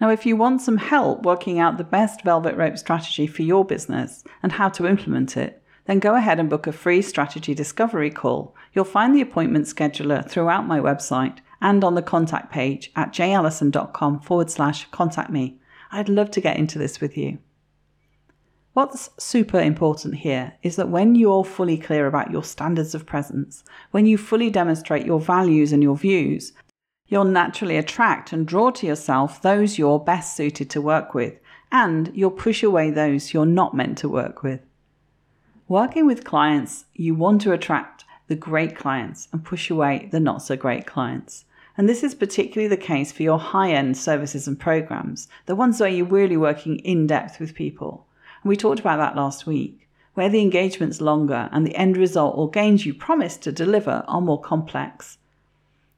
Now, 0.00 0.10
if 0.10 0.26
you 0.26 0.36
want 0.36 0.60
some 0.60 0.76
help 0.76 1.22
working 1.22 1.58
out 1.58 1.78
the 1.78 1.84
best 1.84 2.22
velvet 2.22 2.56
rope 2.56 2.76
strategy 2.76 3.26
for 3.26 3.42
your 3.42 3.64
business 3.64 4.24
and 4.42 4.52
how 4.52 4.68
to 4.70 4.86
implement 4.86 5.36
it, 5.36 5.62
then 5.86 6.00
go 6.00 6.14
ahead 6.14 6.38
and 6.38 6.50
book 6.50 6.66
a 6.66 6.72
free 6.72 7.00
strategy 7.00 7.54
discovery 7.54 8.10
call. 8.10 8.54
You'll 8.72 8.84
find 8.84 9.14
the 9.14 9.20
appointment 9.20 9.66
scheduler 9.66 10.28
throughout 10.28 10.66
my 10.66 10.80
website 10.80 11.38
and 11.62 11.82
on 11.82 11.94
the 11.94 12.02
contact 12.02 12.52
page 12.52 12.92
at 12.94 13.12
jayallyson.com 13.12 14.20
forward 14.20 14.50
slash 14.50 14.86
contact 14.90 15.30
me. 15.30 15.58
I'd 15.90 16.08
love 16.08 16.30
to 16.32 16.40
get 16.40 16.58
into 16.58 16.78
this 16.78 17.00
with 17.00 17.16
you. 17.16 17.38
What's 18.74 19.08
super 19.18 19.58
important 19.58 20.16
here 20.16 20.52
is 20.62 20.76
that 20.76 20.90
when 20.90 21.14
you're 21.14 21.44
fully 21.44 21.78
clear 21.78 22.06
about 22.06 22.30
your 22.30 22.44
standards 22.44 22.94
of 22.94 23.06
presence, 23.06 23.64
when 23.92 24.04
you 24.04 24.18
fully 24.18 24.50
demonstrate 24.50 25.06
your 25.06 25.18
values 25.18 25.72
and 25.72 25.82
your 25.82 25.96
views, 25.96 26.52
you'll 27.08 27.24
naturally 27.24 27.76
attract 27.76 28.32
and 28.32 28.46
draw 28.46 28.70
to 28.70 28.86
yourself 28.86 29.40
those 29.42 29.78
you're 29.78 29.98
best 29.98 30.36
suited 30.36 30.68
to 30.70 30.80
work 30.80 31.14
with, 31.14 31.38
and 31.70 32.10
you'll 32.14 32.30
push 32.30 32.62
away 32.62 32.90
those 32.90 33.32
you're 33.32 33.46
not 33.46 33.74
meant 33.74 33.98
to 33.98 34.08
work 34.08 34.42
with. 34.42 34.60
Working 35.68 36.06
with 36.06 36.24
clients, 36.24 36.84
you 36.94 37.14
want 37.14 37.40
to 37.42 37.52
attract 37.52 38.04
the 38.28 38.36
great 38.36 38.76
clients 38.76 39.28
and 39.32 39.44
push 39.44 39.70
away 39.70 40.08
the 40.10 40.20
not 40.20 40.42
so 40.42 40.56
great 40.56 40.86
clients. 40.86 41.44
And 41.76 41.88
this 41.88 42.02
is 42.02 42.14
particularly 42.14 42.68
the 42.68 42.76
case 42.76 43.12
for 43.12 43.22
your 43.22 43.38
high 43.38 43.72
end 43.72 43.96
services 43.96 44.48
and 44.48 44.58
programs, 44.58 45.28
the 45.46 45.54
ones 45.54 45.78
where 45.78 45.88
you're 45.88 46.06
really 46.06 46.36
working 46.36 46.78
in 46.78 47.06
depth 47.06 47.38
with 47.38 47.54
people. 47.54 48.06
And 48.42 48.48
we 48.48 48.56
talked 48.56 48.80
about 48.80 48.96
that 48.96 49.16
last 49.16 49.46
week, 49.46 49.88
where 50.14 50.28
the 50.28 50.40
engagement's 50.40 51.00
longer 51.00 51.48
and 51.52 51.66
the 51.66 51.76
end 51.76 51.96
result 51.96 52.36
or 52.36 52.50
gains 52.50 52.86
you 52.86 52.94
promise 52.94 53.36
to 53.38 53.52
deliver 53.52 54.04
are 54.08 54.20
more 54.20 54.40
complex. 54.40 55.18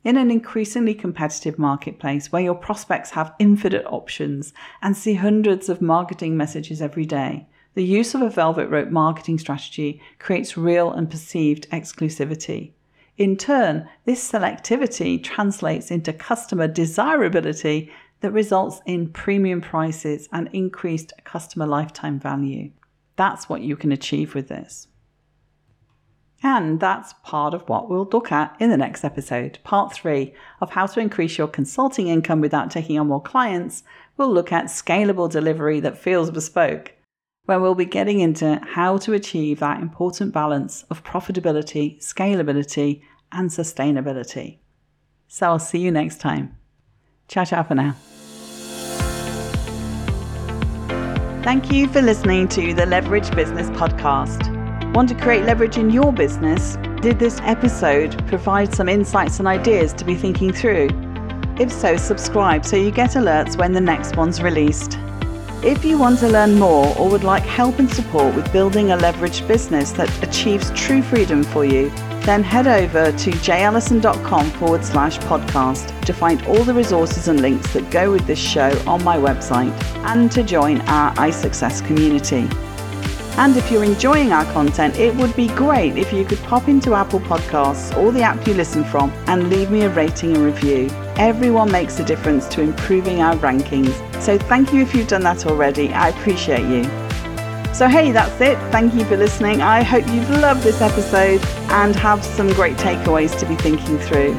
In 0.05 0.17
an 0.17 0.31
increasingly 0.31 0.95
competitive 0.95 1.59
marketplace 1.59 2.31
where 2.31 2.43
your 2.43 2.55
prospects 2.55 3.11
have 3.11 3.35
infinite 3.39 3.85
options 3.87 4.55
and 4.81 4.97
see 4.97 5.15
hundreds 5.15 5.69
of 5.69 5.83
marketing 5.83 6.37
messages 6.37 6.81
every 6.81 7.05
day, 7.05 7.49
the 7.75 7.85
use 7.85 8.15
of 8.15 8.23
a 8.23 8.31
velvet 8.31 8.69
rope 8.69 8.91
marketing 8.91 9.39
strategy 9.39 10.01
creates 10.19 10.57
real 10.57 10.93
and 10.93 11.11
perceived 11.11 11.69
exclusivity. 11.71 12.73
In 13.17 13.37
turn, 13.37 13.89
this 14.05 14.31
selectivity 14.31 15.23
translates 15.23 15.91
into 15.91 16.13
customer 16.13 16.69
desirability 16.69 17.91
that 18.21 18.33
results 18.33 18.81
in 18.87 19.09
premium 19.09 19.61
prices 19.61 20.29
and 20.33 20.49
increased 20.53 21.13
customer 21.25 21.67
lifetime 21.67 22.21
value. 22.21 22.71
That's 23.17 23.49
what 23.49 23.63
you 23.63 23.77
can 23.77 23.91
achieve 23.91 24.35
with 24.35 24.49
this. 24.49 24.87
And 26.43 26.79
that's 26.79 27.15
part 27.25 27.53
of 27.53 27.69
what 27.69 27.89
we'll 27.89 28.09
look 28.13 28.31
at 28.31 28.57
in 28.61 28.71
the 28.71 28.77
next 28.77 29.05
episode. 29.05 29.59
Part 29.65 29.93
three 29.93 30.35
of 30.61 30.71
how 30.71 30.87
to 30.87 31.01
increase 31.01 31.37
your 31.37 31.49
consulting 31.49 32.09
income 32.09 32.41
without 32.41 32.71
taking 32.71 32.99
on 32.99 33.09
more 33.09 33.23
clients. 33.23 33.83
We'll 34.17 34.33
look 34.33 34.53
at 34.53 34.67
scalable 34.67 35.31
delivery 35.31 35.81
that 35.81 35.99
feels 35.99 36.31
bespoke, 36.31 36.95
where 37.47 37.59
we'll 37.59 37.75
be 37.75 37.85
getting 37.85 38.21
into 38.21 38.61
how 38.65 38.99
to 38.99 39.15
achieve 39.15 39.59
that 39.61 39.81
important 39.81 40.33
balance 40.33 40.85
of 40.91 41.03
profitability, 41.03 41.99
scalability, 41.99 43.03
and 43.33 43.51
sustainability. 43.51 44.59
So 45.27 45.47
I'll 45.47 45.59
see 45.59 45.79
you 45.79 45.91
next 45.91 46.21
time. 46.21 46.57
Ciao, 47.27 47.45
ciao 47.45 47.63
for 47.63 47.75
now. 47.75 47.97
Thank 51.43 51.73
you 51.73 51.89
for 51.89 52.03
listening 52.03 52.49
to 52.49 52.75
the 52.75 52.87
Leverage 52.87 53.31
Business 53.35 53.69
Podcast. 53.71 54.58
Want 54.99 55.11
to 55.11 55.15
create 55.15 55.45
leverage 55.45 55.79
in 55.79 55.91
your 55.91 56.13
business? 56.13 56.77
Did 57.03 57.21
this 57.21 57.39
episode 57.43 58.27
provide 58.27 58.75
some 58.75 58.89
insights 58.89 59.39
and 59.39 59.47
ideas 59.47 59.93
to 59.93 60.05
be 60.05 60.17
thinking 60.17 60.53
through? 60.53 60.89
If 61.57 61.71
so, 61.71 61.97
subscribe 61.97 62.67
so 62.67 62.75
you 62.75 62.91
get 62.91 63.11
alerts 63.11 63.57
when 63.57 63.73
the 63.73 63.81
next 63.81 64.17
one's 64.17 64.43
released. 64.43 64.99
If 65.63 65.85
you 65.85 65.99
want 65.99 66.19
to 66.19 66.29
learn 66.29 66.59
more 66.59 66.99
or 66.99 67.09
would 67.11 67.23
like 67.23 67.45
help 67.45 67.79
and 67.79 67.89
support 67.89 68.35
with 68.35 68.53
building 68.53 68.91
a 68.91 68.97
leveraged 68.97 69.47
business 69.47 69.93
that 69.93 70.11
achieves 70.21 70.73
true 70.73 71.03
freedom 71.03 71.45
for 71.45 71.65
you, 71.65 71.91
then 72.23 72.43
head 72.43 72.67
over 72.67 73.17
to 73.17 73.31
jayallyson.com 73.31 74.51
forward 74.51 74.85
slash 74.85 75.17
podcast 75.21 76.05
to 76.07 76.13
find 76.13 76.45
all 76.47 76.65
the 76.65 76.75
resources 76.75 77.29
and 77.29 77.41
links 77.41 77.73
that 77.73 77.89
go 77.93 78.11
with 78.11 78.27
this 78.27 78.41
show 78.41 78.77
on 78.85 79.05
my 79.05 79.17
website 79.17 79.71
and 80.07 80.33
to 80.33 80.43
join 80.43 80.81
our 80.89 81.15
iSuccess 81.15 81.87
community. 81.87 82.49
And 83.39 83.57
if 83.57 83.71
you're 83.71 83.85
enjoying 83.85 84.33
our 84.33 84.45
content, 84.53 84.97
it 84.99 85.15
would 85.15 85.35
be 85.37 85.47
great 85.47 85.97
if 85.97 86.13
you 86.13 86.25
could 86.25 86.43
pop 86.43 86.67
into 86.67 86.95
Apple 86.95 87.21
Podcasts 87.21 87.97
or 87.97 88.11
the 88.11 88.21
app 88.21 88.45
you 88.49 88.53
listen 88.53 88.83
from 88.83 89.13
and 89.29 89.49
leave 89.49 89.71
me 89.71 89.83
a 89.83 89.91
rating 89.91 90.35
and 90.35 90.45
review. 90.45 90.89
Everyone 91.19 91.71
makes 91.71 92.01
a 92.01 92.05
difference 92.05 92.49
to 92.49 92.63
improving 92.63 93.23
our 93.23 93.37
rankings. 93.37 93.95
So 94.21 94.39
thank 94.39 94.73
you 94.73 94.83
if 94.83 94.93
you've 94.93 95.07
done 95.07 95.23
that 95.23 95.47
already. 95.47 95.93
I 95.93 96.09
appreciate 96.09 96.67
you. 96.67 96.83
So, 97.73 97.87
hey, 97.87 98.11
that's 98.11 98.41
it. 98.41 98.59
Thank 98.73 98.95
you 98.95 99.05
for 99.05 99.17
listening. 99.17 99.63
I 99.63 99.85
hope 99.85 100.05
you've 100.09 100.31
loved 100.31 100.65
this 100.65 100.81
episode 100.81 101.41
and 101.71 101.95
have 101.95 102.25
some 102.25 102.53
great 102.55 102.77
takeaways 102.77 103.39
to 103.39 103.47
be 103.47 103.55
thinking 103.55 104.01
through. 104.01 104.37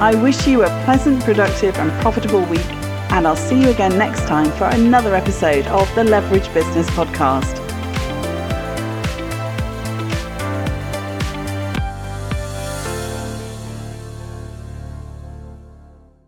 I 0.00 0.20
wish 0.20 0.48
you 0.48 0.64
a 0.64 0.84
pleasant, 0.84 1.22
productive, 1.22 1.76
and 1.76 1.92
profitable 2.02 2.44
week, 2.46 2.66
and 3.12 3.28
I'll 3.28 3.36
see 3.36 3.62
you 3.62 3.68
again 3.68 3.96
next 3.96 4.26
time 4.26 4.50
for 4.58 4.64
another 4.64 5.14
episode 5.14 5.68
of 5.68 5.94
the 5.94 6.02
Leverage 6.02 6.52
Business 6.52 6.90
Podcast. 6.90 7.61